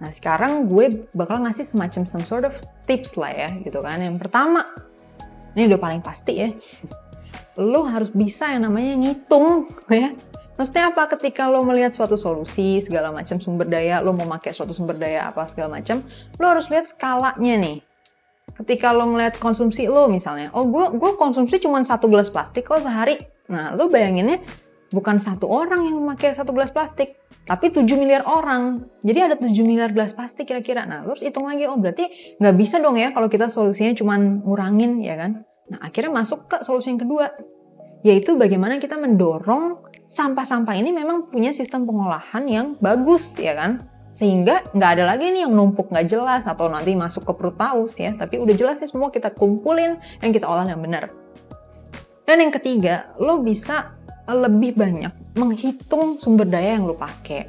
Nah 0.00 0.08
sekarang 0.08 0.64
gue 0.64 1.04
bakal 1.12 1.44
ngasih 1.44 1.68
semacam 1.68 2.08
some 2.08 2.24
sort 2.24 2.48
of 2.48 2.56
tips 2.88 3.20
lah 3.20 3.28
ya 3.28 3.50
gitu 3.60 3.84
kan. 3.84 4.00
Yang 4.00 4.24
pertama, 4.24 4.64
ini 5.52 5.68
udah 5.68 5.76
paling 5.76 6.00
pasti 6.00 6.40
ya, 6.40 6.48
lo 7.60 7.84
harus 7.84 8.08
bisa 8.08 8.48
yang 8.56 8.64
namanya 8.64 8.96
ngitung 8.96 9.68
ya. 9.92 10.16
Maksudnya 10.60 10.92
apa? 10.92 11.08
Ketika 11.16 11.48
lo 11.48 11.64
melihat 11.64 11.96
suatu 11.96 12.20
solusi 12.20 12.84
segala 12.84 13.08
macam 13.08 13.40
sumber 13.40 13.64
daya, 13.64 14.04
lo 14.04 14.12
mau 14.12 14.28
pakai 14.36 14.52
suatu 14.52 14.76
sumber 14.76 15.00
daya 15.00 15.32
apa 15.32 15.48
segala 15.48 15.80
macam, 15.80 16.04
lo 16.36 16.44
harus 16.44 16.68
lihat 16.68 16.92
skalanya 16.92 17.56
nih 17.56 17.78
ketika 18.50 18.92
lo 18.92 19.08
ngeliat 19.08 19.40
konsumsi 19.40 19.88
lo 19.88 20.04
misalnya, 20.10 20.52
oh 20.52 20.68
gue 20.68 20.92
gue 21.00 21.16
konsumsi 21.16 21.62
cuma 21.64 21.80
satu 21.80 22.12
gelas 22.12 22.28
plastik 22.28 22.68
kok 22.68 22.84
sehari, 22.84 23.16
Nah, 23.50 23.74
lu 23.74 23.90
bayanginnya 23.90 24.38
bukan 24.94 25.18
satu 25.18 25.50
orang 25.50 25.82
yang 25.82 25.98
memakai 25.98 26.32
satu 26.32 26.54
gelas 26.54 26.70
plastik, 26.70 27.18
tapi 27.44 27.74
7 27.74 27.82
miliar 27.98 28.22
orang. 28.26 28.86
Jadi 29.02 29.18
ada 29.18 29.36
7 29.36 29.50
miliar 29.66 29.90
gelas 29.90 30.14
plastik 30.14 30.46
kira-kira. 30.46 30.86
Nah, 30.86 31.02
terus 31.02 31.26
hitung 31.26 31.50
lagi, 31.50 31.66
oh 31.66 31.76
berarti 31.76 32.06
nggak 32.38 32.54
bisa 32.54 32.78
dong 32.78 32.96
ya 32.96 33.10
kalau 33.10 33.26
kita 33.26 33.50
solusinya 33.50 33.92
cuma 33.98 34.16
ngurangin, 34.16 35.02
ya 35.02 35.18
kan? 35.18 35.42
Nah, 35.70 35.78
akhirnya 35.82 36.14
masuk 36.14 36.46
ke 36.46 36.62
solusi 36.62 36.94
yang 36.94 37.02
kedua, 37.02 37.26
yaitu 38.06 38.38
bagaimana 38.38 38.78
kita 38.78 38.94
mendorong 38.94 39.89
sampah-sampah 40.10 40.74
ini 40.74 40.90
memang 40.90 41.30
punya 41.30 41.54
sistem 41.54 41.86
pengolahan 41.86 42.42
yang 42.50 42.66
bagus, 42.82 43.38
ya 43.38 43.54
kan? 43.54 43.86
Sehingga 44.10 44.66
nggak 44.74 44.90
ada 44.98 45.04
lagi 45.14 45.30
nih 45.30 45.46
yang 45.46 45.54
numpuk 45.54 45.86
nggak 45.86 46.10
jelas 46.10 46.42
atau 46.50 46.66
nanti 46.66 46.98
masuk 46.98 47.22
ke 47.22 47.32
perut 47.38 47.54
paus 47.54 47.94
ya, 47.94 48.10
tapi 48.18 48.42
udah 48.42 48.54
jelas 48.58 48.82
sih 48.82 48.90
semua 48.90 49.14
kita 49.14 49.30
kumpulin 49.30 50.02
yang 50.18 50.32
kita 50.34 50.50
olah 50.50 50.66
yang 50.66 50.82
benar. 50.82 51.14
Dan 52.26 52.42
yang 52.42 52.50
ketiga, 52.50 53.14
lo 53.22 53.38
bisa 53.38 53.94
lebih 54.26 54.74
banyak 54.74 55.14
menghitung 55.38 56.18
sumber 56.18 56.46
daya 56.46 56.74
yang 56.74 56.90
lo 56.90 56.98
pakai. 56.98 57.46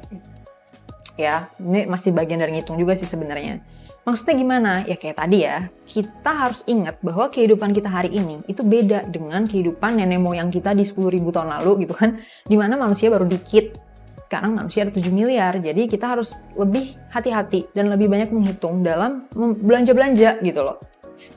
Ya, 1.18 1.50
ini 1.58 1.90
masih 1.90 2.14
bagian 2.14 2.38
dari 2.38 2.54
ngitung 2.54 2.78
juga 2.78 2.94
sih 2.94 3.10
sebenarnya. 3.10 3.58
Maksudnya 4.02 4.34
gimana? 4.34 4.72
Ya 4.82 4.98
kayak 4.98 5.16
tadi 5.22 5.46
ya, 5.46 5.70
kita 5.86 6.30
harus 6.34 6.66
ingat 6.66 6.98
bahwa 7.06 7.30
kehidupan 7.30 7.70
kita 7.70 7.86
hari 7.86 8.10
ini 8.10 8.42
itu 8.50 8.66
beda 8.66 9.06
dengan 9.06 9.46
kehidupan 9.46 9.94
nenek 9.94 10.18
moyang 10.18 10.50
kita 10.50 10.74
di 10.74 10.82
10.000 10.82 11.22
tahun 11.30 11.48
lalu 11.60 11.86
gitu 11.86 11.94
kan. 11.94 12.18
Di 12.42 12.58
mana 12.58 12.74
manusia 12.74 13.14
baru 13.14 13.30
dikit, 13.30 13.78
sekarang 14.26 14.58
manusia 14.58 14.82
ada 14.82 14.90
7 14.90 15.06
miliar. 15.14 15.54
Jadi 15.62 15.86
kita 15.86 16.18
harus 16.18 16.34
lebih 16.58 16.98
hati-hati 17.14 17.70
dan 17.70 17.94
lebih 17.94 18.10
banyak 18.10 18.34
menghitung 18.34 18.82
dalam 18.82 19.30
belanja-belanja 19.38 20.42
gitu 20.42 20.60
loh. 20.66 20.82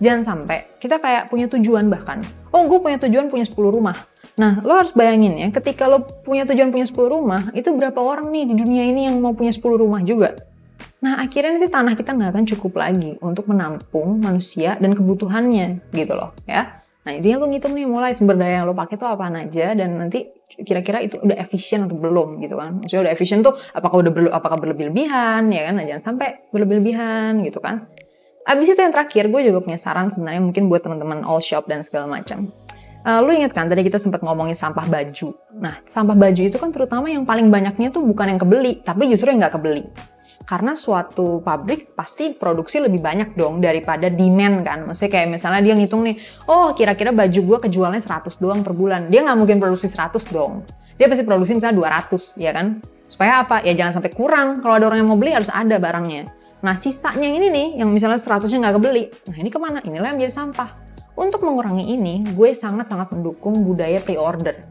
Jangan 0.02 0.26
sampai 0.26 0.66
kita 0.82 0.98
kayak 0.98 1.30
punya 1.30 1.46
tujuan 1.46 1.86
bahkan. 1.86 2.26
Oh, 2.50 2.66
gue 2.66 2.82
punya 2.82 2.98
tujuan 2.98 3.30
punya 3.30 3.46
10 3.46 3.54
rumah. 3.70 3.94
Nah, 4.42 4.58
lo 4.66 4.74
harus 4.74 4.92
bayangin 4.92 5.38
ya, 5.38 5.48
ketika 5.54 5.86
lo 5.86 6.02
punya 6.02 6.50
tujuan 6.50 6.74
punya 6.74 6.90
10 6.90 6.98
rumah, 7.14 7.54
itu 7.54 7.70
berapa 7.78 8.02
orang 8.02 8.34
nih 8.34 8.50
di 8.50 8.54
dunia 8.58 8.84
ini 8.90 9.06
yang 9.06 9.22
mau 9.22 9.38
punya 9.38 9.54
10 9.54 9.62
rumah 9.78 10.02
juga? 10.02 10.34
Nah, 11.04 11.22
akhirnya 11.22 11.60
nanti 11.60 11.70
tanah 11.70 11.94
kita 12.00 12.12
nggak 12.16 12.30
akan 12.32 12.46
cukup 12.56 12.74
lagi 12.80 13.20
untuk 13.20 13.52
menampung 13.52 14.24
manusia 14.24 14.80
dan 14.80 14.96
kebutuhannya 14.96 15.92
gitu 15.92 16.14
loh 16.16 16.32
ya. 16.48 16.82
Nah, 17.06 17.12
intinya 17.14 17.46
lo 17.46 17.52
ngitung 17.52 17.78
nih 17.78 17.86
mulai 17.86 18.18
sumber 18.18 18.34
daya 18.34 18.64
yang 18.64 18.66
lo 18.66 18.74
pakai 18.74 18.98
tuh 18.98 19.06
apa 19.06 19.30
aja 19.30 19.78
dan 19.78 20.02
nanti 20.02 20.26
kira-kira 20.56 21.04
itu 21.04 21.22
udah 21.22 21.38
efisien 21.38 21.86
atau 21.86 21.94
belum 21.94 22.42
gitu 22.42 22.58
kan. 22.58 22.82
Maksudnya 22.82 23.02
udah 23.06 23.14
efisien 23.14 23.40
tuh 23.46 23.54
apakah 23.76 24.02
udah 24.02 24.12
berle 24.16 24.30
apakah 24.34 24.58
berlebih-lebihan 24.58 25.46
ya 25.54 25.62
kan. 25.70 25.74
Nah, 25.78 25.86
jangan 25.86 26.04
sampai 26.14 26.50
berlebih-lebihan 26.50 27.44
gitu 27.46 27.62
kan. 27.62 27.86
Abis 28.46 28.74
itu 28.74 28.80
yang 28.82 28.94
terakhir, 28.94 29.30
gue 29.30 29.42
juga 29.42 29.60
punya 29.62 29.78
saran 29.82 30.14
sebenarnya 30.14 30.42
mungkin 30.42 30.70
buat 30.70 30.86
teman-teman 30.86 31.26
all 31.26 31.42
shop 31.42 31.66
dan 31.66 31.82
segala 31.82 32.10
macam. 32.10 32.46
Uh, 33.06 33.22
lu 33.22 33.38
inget 33.38 33.54
kan 33.54 33.70
tadi 33.70 33.86
kita 33.86 34.02
sempat 34.02 34.26
ngomongin 34.26 34.58
sampah 34.58 34.86
baju. 34.90 35.34
Nah, 35.62 35.78
sampah 35.86 36.18
baju 36.18 36.42
itu 36.42 36.58
kan 36.58 36.74
terutama 36.74 37.06
yang 37.06 37.22
paling 37.22 37.54
banyaknya 37.54 37.94
tuh 37.94 38.02
bukan 38.02 38.34
yang 38.34 38.42
kebeli, 38.42 38.82
tapi 38.82 39.06
justru 39.14 39.30
yang 39.30 39.46
nggak 39.46 39.62
kebeli. 39.62 39.86
Karena 40.46 40.78
suatu 40.78 41.42
pabrik 41.42 41.98
pasti 41.98 42.38
produksi 42.38 42.78
lebih 42.78 43.02
banyak 43.02 43.34
dong 43.34 43.58
daripada 43.58 44.14
demand 44.14 44.62
kan. 44.62 44.86
Maksudnya 44.86 45.12
kayak 45.18 45.28
misalnya 45.34 45.62
dia 45.66 45.74
ngitung 45.74 46.06
nih, 46.06 46.22
oh 46.46 46.70
kira-kira 46.78 47.10
baju 47.10 47.42
gue 47.42 47.58
kejualnya 47.66 47.98
100 47.98 48.38
doang 48.38 48.62
per 48.62 48.78
bulan. 48.78 49.10
Dia 49.10 49.26
nggak 49.26 49.38
mungkin 49.42 49.58
produksi 49.58 49.90
100 49.90 50.22
dong. 50.30 50.62
Dia 51.02 51.10
pasti 51.10 51.26
produksi 51.26 51.58
misalnya 51.58 52.06
200, 52.08 52.38
ya 52.38 52.54
kan? 52.54 52.78
Supaya 53.10 53.42
apa? 53.42 53.66
Ya 53.66 53.74
jangan 53.74 54.00
sampai 54.00 54.14
kurang. 54.14 54.62
Kalau 54.62 54.78
ada 54.78 54.86
orang 54.86 55.02
yang 55.02 55.10
mau 55.10 55.18
beli 55.18 55.34
harus 55.34 55.50
ada 55.50 55.82
barangnya. 55.82 56.30
Nah 56.62 56.78
sisanya 56.78 57.26
ini 57.26 57.50
nih, 57.50 57.68
yang 57.82 57.90
misalnya 57.90 58.22
100-nya 58.22 58.70
nggak 58.70 58.76
kebeli, 58.78 59.04
nah 59.30 59.38
ini 59.42 59.50
ke 59.50 59.58
mana? 59.58 59.82
Inilah 59.82 60.14
yang 60.14 60.18
menjadi 60.22 60.46
sampah. 60.46 60.70
Untuk 61.16 61.42
mengurangi 61.48 61.96
ini, 61.96 62.28
gue 62.36 62.52
sangat-sangat 62.52 63.14
mendukung 63.16 63.64
budaya 63.64 64.04
pre-order. 64.04 64.62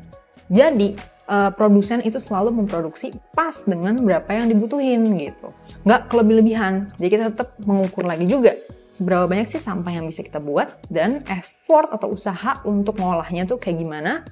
Jadi, 0.52 1.13
uh, 1.28 1.50
produsen 1.52 2.00
itu 2.04 2.20
selalu 2.20 2.64
memproduksi 2.64 3.12
pas 3.32 3.54
dengan 3.64 3.96
berapa 4.00 4.28
yang 4.32 4.50
dibutuhin 4.50 5.04
gitu. 5.18 5.52
Nggak 5.84 6.12
kelebih-lebihan. 6.12 6.92
Jadi 6.96 7.08
kita 7.08 7.24
tetap 7.32 7.56
mengukur 7.62 8.04
lagi 8.04 8.24
juga 8.28 8.56
seberapa 8.94 9.26
banyak 9.26 9.50
sih 9.50 9.60
sampah 9.60 9.90
yang 9.90 10.06
bisa 10.06 10.22
kita 10.22 10.38
buat 10.38 10.86
dan 10.86 11.26
effort 11.26 11.90
atau 11.90 12.14
usaha 12.14 12.62
untuk 12.62 12.96
mengolahnya 13.02 13.44
tuh 13.44 13.58
kayak 13.58 13.82
gimana. 13.82 14.22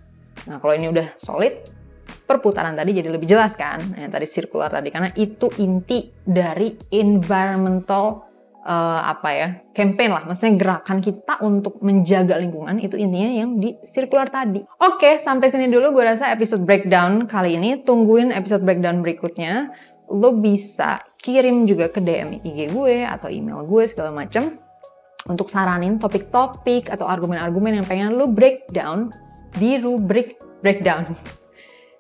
Nah 0.47 0.57
kalau 0.63 0.75
ini 0.75 0.91
udah 0.91 1.19
solid, 1.19 1.59
perputaran 2.27 2.73
tadi 2.73 2.97
jadi 2.97 3.11
lebih 3.13 3.29
jelas 3.29 3.59
kan 3.59 3.83
yang 3.99 4.09
tadi 4.09 4.25
sirkular 4.25 4.73
tadi 4.73 4.89
karena 4.89 5.11
itu 5.19 5.51
inti 5.61 6.09
dari 6.23 6.73
environmental 6.95 8.32
uh, 8.63 9.01
apa 9.07 9.29
ya 9.35 9.49
campaign 9.75 10.11
lah. 10.15 10.23
Maksudnya 10.27 10.55
gerakan 10.59 10.99
kita 11.03 11.43
untuk 11.43 11.79
menjaga 11.83 12.39
lingkungan 12.39 12.79
itu 12.79 12.95
intinya 12.97 13.31
yang 13.31 13.51
di 13.59 13.77
circular 13.83 14.31
tadi. 14.31 14.63
Oke 14.83 15.19
sampai 15.19 15.51
sini 15.51 15.69
dulu. 15.69 15.95
Gue 15.95 16.05
rasa 16.07 16.31
episode 16.33 16.65
breakdown 16.65 17.27
kali 17.27 17.59
ini. 17.59 17.83
Tungguin 17.83 18.31
episode 18.31 18.63
breakdown 18.63 19.03
berikutnya. 19.03 19.71
Lo 20.13 20.35
bisa 20.37 21.01
kirim 21.23 21.65
juga 21.65 21.89
ke 21.89 22.03
DM 22.03 22.43
IG 22.43 22.75
gue 22.75 23.07
atau 23.07 23.31
email 23.31 23.63
gue 23.65 23.87
segala 23.87 24.11
macam 24.13 24.59
untuk 25.31 25.47
saranin 25.47 26.03
topik-topik 26.03 26.91
atau 26.91 27.07
argumen-argumen 27.07 27.79
yang 27.79 27.87
pengen 27.87 28.19
lo 28.19 28.27
breakdown 28.27 29.15
di 29.55 29.79
rubrik 29.79 30.39
breakdown. 30.61 31.07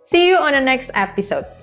See 0.02 0.26
you 0.26 0.36
on 0.42 0.58
the 0.58 0.60
next 0.60 0.90
episode. 0.98 1.61